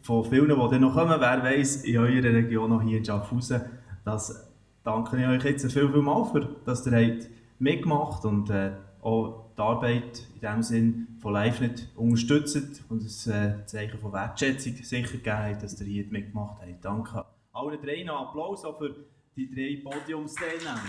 von 0.03 0.25
vielen, 0.25 0.49
die 0.49 0.69
dann 0.71 0.81
noch 0.81 0.95
kommen, 0.95 1.17
wer 1.19 1.43
weiß, 1.43 1.85
in 1.85 1.99
eurer 1.99 2.23
Region, 2.23 2.71
noch 2.71 2.83
hier 2.83 2.99
in 2.99 3.05
Schaffhausen. 3.05 3.61
Das 4.05 4.49
danke 4.85 5.21
ich 5.21 5.27
euch 5.27 5.45
jetzt 5.45 5.73
viel, 5.73 5.89
viel 5.89 6.03
mal 6.03 6.25
für, 6.25 6.49
dass 6.65 6.87
ihr 6.87 6.93
habt 6.93 7.29
mitgemacht 7.59 8.25
und 8.25 8.51
äh, 8.51 8.73
auch 9.03 9.48
die 9.59 9.63
Arbeit 9.63 10.23
in 10.35 10.41
dem 10.41 10.63
Sinn 10.63 11.09
von 11.21 11.35
LiveNet 11.35 11.89
unterstützt 11.97 12.85
und 12.89 13.03
ein 13.03 13.33
äh, 13.33 13.67
Zeichen 13.67 13.99
von 13.99 14.13
Wertschätzung 14.13 14.75
sicher 14.77 15.19
gegeben 15.19 15.59
dass 15.61 15.81
ihr 15.81 15.87
hier 15.87 16.07
mitgemacht 16.07 16.63
habt. 16.63 16.85
Danke 16.85 17.25
allen 17.59 17.81
drei 17.83 18.05
noch 18.05 18.29
Applaus 18.29 18.65
auch 18.65 18.79
für 18.79 18.95
die 19.37 19.51
drei 19.51 19.83
Podiumsteilnehmer. 19.83 20.81